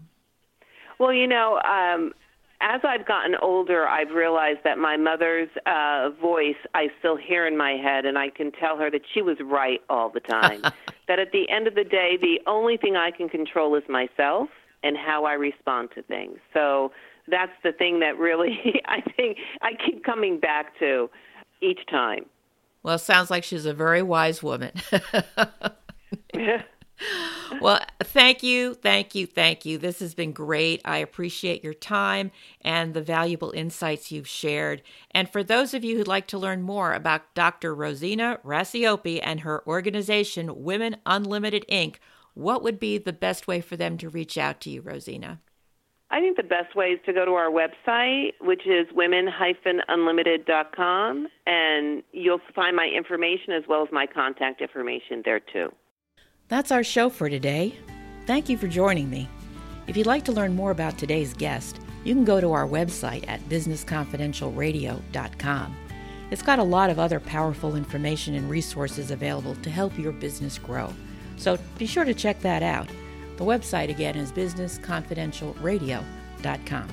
Well, 0.99 1.13
you 1.13 1.29
know, 1.29 1.61
um, 1.61 2.13
as 2.61 2.81
I've 2.85 3.07
gotten 3.07 3.35
older, 3.43 3.87
I've 3.87 4.11
realized 4.11 4.61
that 4.65 4.79
my 4.79 4.97
mother's 4.97 5.49
uh, 5.67 6.11
voice 6.21 6.57
I 6.75 6.89
still 6.99 7.17
hear 7.17 7.47
in 7.47 7.57
my 7.57 7.73
head, 7.73 8.07
and 8.07 8.17
I 8.17 8.31
can 8.31 8.53
tell 8.53 8.79
her 8.79 8.91
that 8.91 9.03
she 9.13 9.23
was 9.23 9.37
right 9.45 9.81
all 9.91 10.11
the 10.11 10.21
time. 10.21 10.63
that 11.09 11.19
at 11.19 11.33
the 11.33 11.49
end 11.51 11.67
of 11.67 11.75
the 11.75 11.85
day, 11.85 12.17
the 12.21 12.41
only 12.47 12.77
thing 12.77 12.97
I 12.97 13.11
can 13.11 13.29
control 13.29 13.75
is 13.77 13.83
myself 13.89 14.49
and 14.83 14.97
how 14.97 15.25
I 15.25 15.35
respond 15.35 15.91
to 15.95 16.03
things. 16.03 16.39
So 16.55 16.93
that's 17.29 17.53
the 17.63 17.73
thing 17.73 18.01
that 18.01 18.19
really 18.19 18.81
I 18.87 19.01
think 19.17 19.39
I 19.61 19.73
keep 19.85 20.05
coming 20.05 20.41
back 20.41 20.79
to 20.79 21.11
each 21.61 21.81
time. 21.91 22.27
Well, 22.83 22.99
sounds 22.99 23.31
like 23.31 23.45
she's 23.45 23.67
a 23.67 23.75
very 23.75 24.03
wise 24.03 24.43
woman. 24.43 24.73
well, 27.61 27.81
thank 28.03 28.43
you, 28.43 28.75
thank 28.75 29.15
you, 29.15 29.27
thank 29.27 29.65
you. 29.65 29.79
This 29.79 30.01
has 30.01 30.15
been 30.15 30.33
great. 30.33 30.81
I 30.85 30.99
appreciate 30.99 31.63
your 31.63 31.75
time 31.75 32.33
and 32.61 32.95
the 32.95 33.03
valuable 33.03 33.53
insights 33.53 34.11
you've 34.11 34.29
shared. 34.29 34.83
And 35.11 35.29
for 35.29 35.45
those 35.45 35.75
of 35.75 35.85
you 35.85 35.97
who'd 35.97 36.09
like 36.09 36.27
to 36.29 36.39
learn 36.39 36.63
more 36.63 36.93
about 36.93 37.35
Dr. 37.35 37.75
Rosina 37.75 38.39
Racioppi 38.45 39.21
and 39.23 39.41
her 39.41 39.67
organization, 39.67 40.63
Women 40.63 40.97
Unlimited 41.05 41.65
Inc., 41.71 41.97
what 42.35 42.63
would 42.63 42.79
be 42.79 42.99
the 42.99 43.15
best 43.15 43.49
way 43.49 43.61
for 43.61 43.77
them 43.77 43.97
to 43.99 44.11
reach 44.11 44.37
out 44.37 44.61
to 44.63 44.71
you, 44.71 44.83
Rosina? 44.83 45.41
I 46.11 46.21
think 46.21 46.37
the 46.37 46.43
best 46.45 46.77
way 46.77 46.89
is 46.89 47.01
to 47.07 47.13
go 47.13 47.25
to 47.25 47.33
our 47.33 47.51
website, 47.51 48.35
which 48.41 48.65
is 48.67 48.87
women-unlimited.com, 48.95 51.27
and 51.47 52.03
you'll 52.13 52.41
find 52.55 52.77
my 52.77 52.87
information 52.87 53.55
as 53.55 53.65
well 53.69 53.83
as 53.83 53.89
my 53.91 54.07
contact 54.07 54.63
information 54.63 55.23
there 55.25 55.41
too. 55.41 55.73
That's 56.49 56.71
our 56.71 56.85
show 56.85 57.11
for 57.11 57.29
today. 57.29 57.75
Thank 58.25 58.49
you 58.49 58.57
for 58.57 58.69
joining 58.69 59.11
me. 59.11 59.29
If 59.89 59.97
you'd 59.97 60.07
like 60.07 60.25
to 60.27 60.33
learn 60.33 60.55
more 60.55 60.71
about 60.71 60.97
today's 60.97 61.35
guest, 61.35 61.81
you 62.05 62.15
can 62.15 62.25
go 62.25 62.41
to 62.41 62.53
our 62.53 62.69
website 62.69 63.29
at 63.29 63.41
businessconfidentialradio.com. 63.49 65.77
It's 66.31 66.43
got 66.43 66.61
a 66.61 66.65
lot 66.65 66.91
of 66.91 67.01
other 67.01 67.19
powerful 67.19 67.75
information 67.75 68.35
and 68.35 68.49
resources 68.49 69.11
available 69.11 69.57
to 69.57 69.71
help 69.71 69.99
your 69.99 70.13
business 70.13 70.57
grow. 70.57 70.95
So 71.37 71.59
be 71.79 71.87
sure 71.87 72.05
to 72.05 72.15
check 72.15 72.41
that 72.43 72.63
out. 72.63 72.87
The 73.39 73.45
website 73.45 73.91
again 73.91 74.17
is 74.17 74.31
businessconfidentialradio.com. 74.31 76.89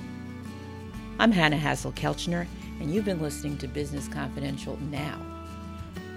I'm 1.20 1.32
Hanna 1.32 1.58
Hasl-Kelchner, 1.58 2.48
and 2.80 2.92
you've 2.92 3.06
been 3.06 3.22
listening 3.22 3.60
to 3.60 3.68
Business 3.68 4.08
Confidential 4.08 4.80
Now. 4.90 5.22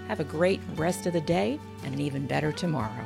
Have 0.07 0.19
a 0.19 0.23
great 0.23 0.59
rest 0.75 1.05
of 1.05 1.13
the 1.13 1.21
day 1.21 1.59
and 1.83 1.93
an 1.93 2.01
even 2.01 2.25
better 2.25 2.51
tomorrow. 2.51 3.05